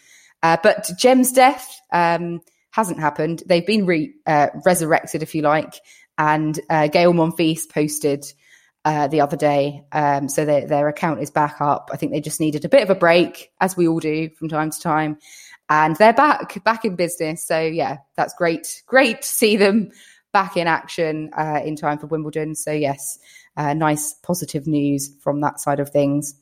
[0.44, 2.42] Uh, but Jem's death um,
[2.72, 3.44] hasn't happened.
[3.46, 5.76] They've been re- uh, resurrected, if you like.
[6.18, 8.26] And uh, Gael Monfils posted
[8.86, 9.84] uh, the other day.
[9.92, 11.90] Um, so their, their account is back up.
[11.92, 14.48] I think they just needed a bit of a break, as we all do from
[14.48, 15.18] time to time.
[15.70, 17.46] And they're back, back in business.
[17.46, 18.84] So yeah, that's great.
[18.86, 19.92] Great to see them
[20.32, 22.56] back in action uh, in time for Wimbledon.
[22.56, 23.20] So yes,
[23.58, 26.36] uh, nice positive news from that side of things.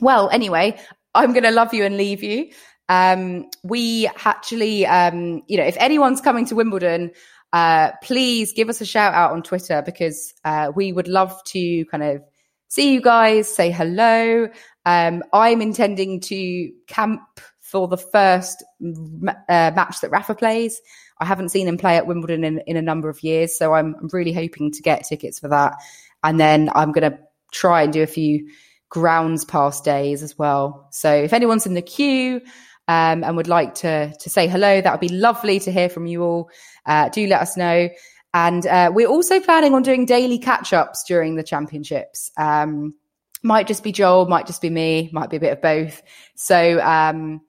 [0.00, 0.78] Well, anyway,
[1.14, 2.50] I'm going to love you and leave you.
[2.88, 7.12] Um, we actually, um, you know, if anyone's coming to Wimbledon,
[7.52, 11.84] uh, please give us a shout out on Twitter because uh, we would love to
[11.86, 12.22] kind of
[12.68, 14.48] see you guys, say hello.
[14.84, 17.22] Um, I'm intending to camp
[17.60, 20.80] for the first uh, match that Rafa plays.
[21.20, 23.96] I haven't seen him play at Wimbledon in, in a number of years, so I'm
[24.12, 25.74] really hoping to get tickets for that.
[26.22, 27.18] And then I'm going to
[27.52, 28.48] try and do a few
[28.88, 30.88] grounds pass days as well.
[30.90, 32.40] So if anyone's in the queue,
[32.88, 36.06] um, and would like to to say hello, that would be lovely to hear from
[36.06, 36.50] you all.
[36.86, 37.90] Uh, do let us know.
[38.34, 42.30] And uh, we're also planning on doing daily catch ups during the championships.
[42.36, 42.94] Um,
[43.42, 46.02] might just be Joel, might just be me, might be a bit of both.
[46.34, 47.40] So um,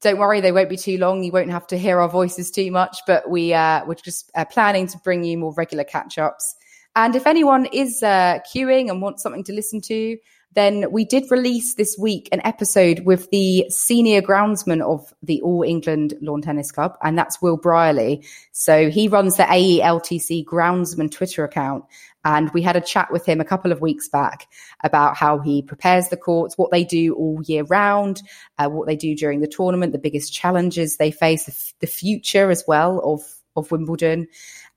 [0.00, 1.22] don't worry, they won't be too long.
[1.22, 4.44] You won't have to hear our voices too much, but we uh, we're just uh,
[4.44, 6.54] planning to bring you more regular catch ups.
[6.96, 10.16] And if anyone is uh, queuing and wants something to listen to,
[10.54, 15.62] then we did release this week an episode with the senior groundsman of the All
[15.62, 18.24] England Lawn Tennis Club, and that's Will Brierley.
[18.52, 21.84] So he runs the AELTC groundsman Twitter account.
[22.24, 24.46] And we had a chat with him a couple of weeks back
[24.84, 28.22] about how he prepares the courts, what they do all year round,
[28.58, 31.86] uh, what they do during the tournament, the biggest challenges they face, the, f- the
[31.86, 33.22] future as well of,
[33.56, 34.28] of Wimbledon.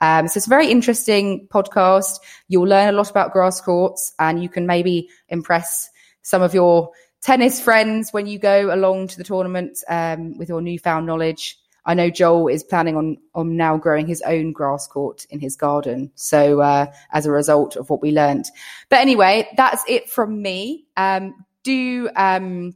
[0.01, 2.19] Um, so it's a very interesting podcast.
[2.47, 5.89] You'll learn a lot about grass courts and you can maybe impress
[6.21, 10.61] some of your tennis friends when you go along to the tournament um, with your
[10.61, 11.57] newfound knowledge.
[11.85, 15.55] I know Joel is planning on on now growing his own grass court in his
[15.55, 16.11] garden.
[16.15, 18.45] So uh, as a result of what we learned,
[18.89, 20.85] but anyway, that's it from me.
[20.95, 22.73] Um, do um,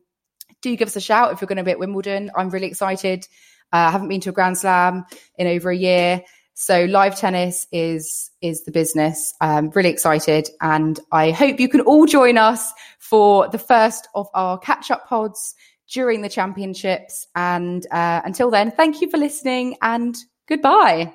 [0.61, 2.31] do give us a shout if you're going to be at Wimbledon.
[2.35, 3.27] I'm really excited.
[3.73, 5.05] Uh, I haven't been to a Grand Slam
[5.37, 6.23] in over a year.
[6.53, 9.31] So live tennis is is the business.
[9.41, 14.27] I'm really excited, and I hope you can all join us for the first of
[14.33, 15.53] our catch up pods
[15.91, 17.27] during the championships.
[17.35, 21.13] And uh, until then, thank you for listening, and goodbye.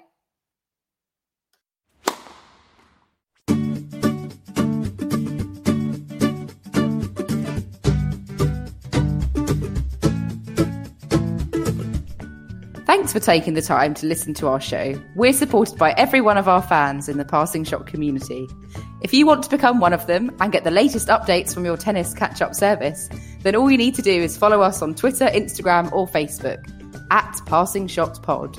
[12.93, 15.03] Thanks for taking the time to listen to our show.
[15.15, 18.51] We're supported by every one of our fans in the Passing Shot community.
[19.01, 21.79] If you want to become one of them and get the latest updates from your
[21.79, 23.09] tennis catch up service,
[23.41, 26.63] then all you need to do is follow us on Twitter, Instagram, or Facebook
[27.11, 28.59] at Passing Shot Pod.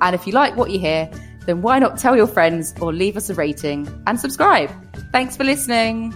[0.00, 1.10] And if you like what you hear,
[1.44, 4.72] then why not tell your friends or leave us a rating and subscribe?
[5.12, 6.14] Thanks for listening.